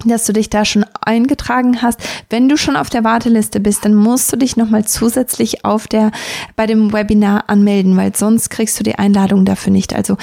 dass 0.05 0.25
du 0.25 0.33
dich 0.33 0.49
da 0.49 0.65
schon 0.65 0.85
eingetragen 1.01 1.81
hast. 1.81 1.99
Wenn 2.29 2.49
du 2.49 2.57
schon 2.57 2.75
auf 2.75 2.89
der 2.89 3.03
Warteliste 3.03 3.59
bist, 3.59 3.85
dann 3.85 3.93
musst 3.93 4.31
du 4.31 4.37
dich 4.37 4.57
nochmal 4.57 4.85
zusätzlich 4.85 5.65
auf 5.65 5.87
der, 5.87 6.11
bei 6.55 6.65
dem 6.65 6.93
Webinar 6.93 7.49
anmelden, 7.49 7.95
weil 7.97 8.15
sonst 8.15 8.49
kriegst 8.49 8.79
du 8.79 8.83
die 8.83 8.95
Einladung 8.95 9.45
dafür 9.45 9.71
nicht. 9.71 9.93
Also, 9.93 10.17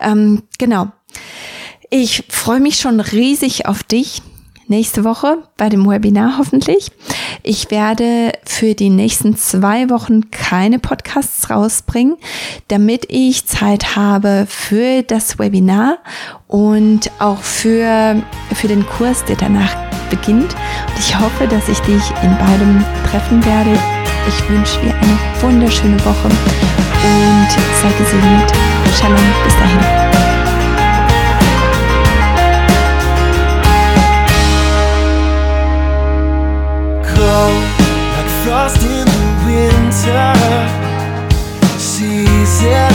ähm, 0.00 0.42
genau. 0.58 0.88
Ich 1.90 2.24
freue 2.28 2.60
mich 2.60 2.76
schon 2.76 3.00
riesig 3.00 3.66
auf 3.66 3.82
dich 3.82 4.22
nächste 4.68 5.04
Woche 5.04 5.38
bei 5.56 5.68
dem 5.68 5.88
Webinar 5.88 6.38
hoffentlich. 6.38 6.90
Ich 7.42 7.70
werde 7.70 8.32
für 8.44 8.74
die 8.74 8.90
nächsten 8.90 9.36
zwei 9.36 9.90
Wochen 9.90 10.30
keine 10.30 10.78
Podcasts 10.78 11.50
rausbringen, 11.50 12.16
damit 12.68 13.06
ich 13.10 13.46
Zeit 13.46 13.96
habe 13.96 14.46
für 14.48 15.02
das 15.02 15.38
Webinar 15.38 15.98
und 16.46 17.10
auch 17.18 17.42
für, 17.42 18.22
für 18.54 18.68
den 18.68 18.86
Kurs, 18.86 19.24
der 19.24 19.36
danach 19.36 19.76
beginnt. 20.08 20.54
Und 20.54 20.98
ich 20.98 21.18
hoffe, 21.18 21.46
dass 21.46 21.68
ich 21.68 21.78
dich 21.80 22.02
in 22.22 22.36
beidem 22.38 22.84
treffen 23.10 23.44
werde. 23.44 23.78
Ich 24.26 24.48
wünsche 24.48 24.80
dir 24.80 24.94
eine 24.94 25.18
wunderschöne 25.42 26.02
Woche 26.04 26.28
und 26.28 27.48
sei 27.82 27.92
gesegnet. 27.98 28.52
Shalom, 28.98 29.18
bis 29.44 29.54
dahin. 29.54 30.13
fall 37.34 37.50
like 38.14 38.30
frost 38.42 38.82
in 38.82 39.06
the 39.16 39.28
winter, 39.46 40.34
season 41.78 42.94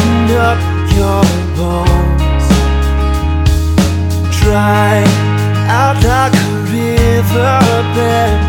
up 0.50 0.62
your 1.00 1.24
bones. 1.58 2.46
Dry 4.40 5.04
out 5.80 6.00
like 6.12 6.36
a 6.48 6.52
riverbed, 6.74 8.40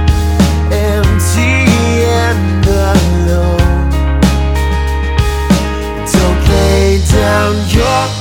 empty 0.90 1.56
and 2.22 2.64
alone. 2.92 3.90
Don't 6.12 6.40
lay 6.48 7.00
down 7.16 7.52
your 7.76 8.19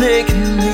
making 0.00 0.56
me 0.56 0.71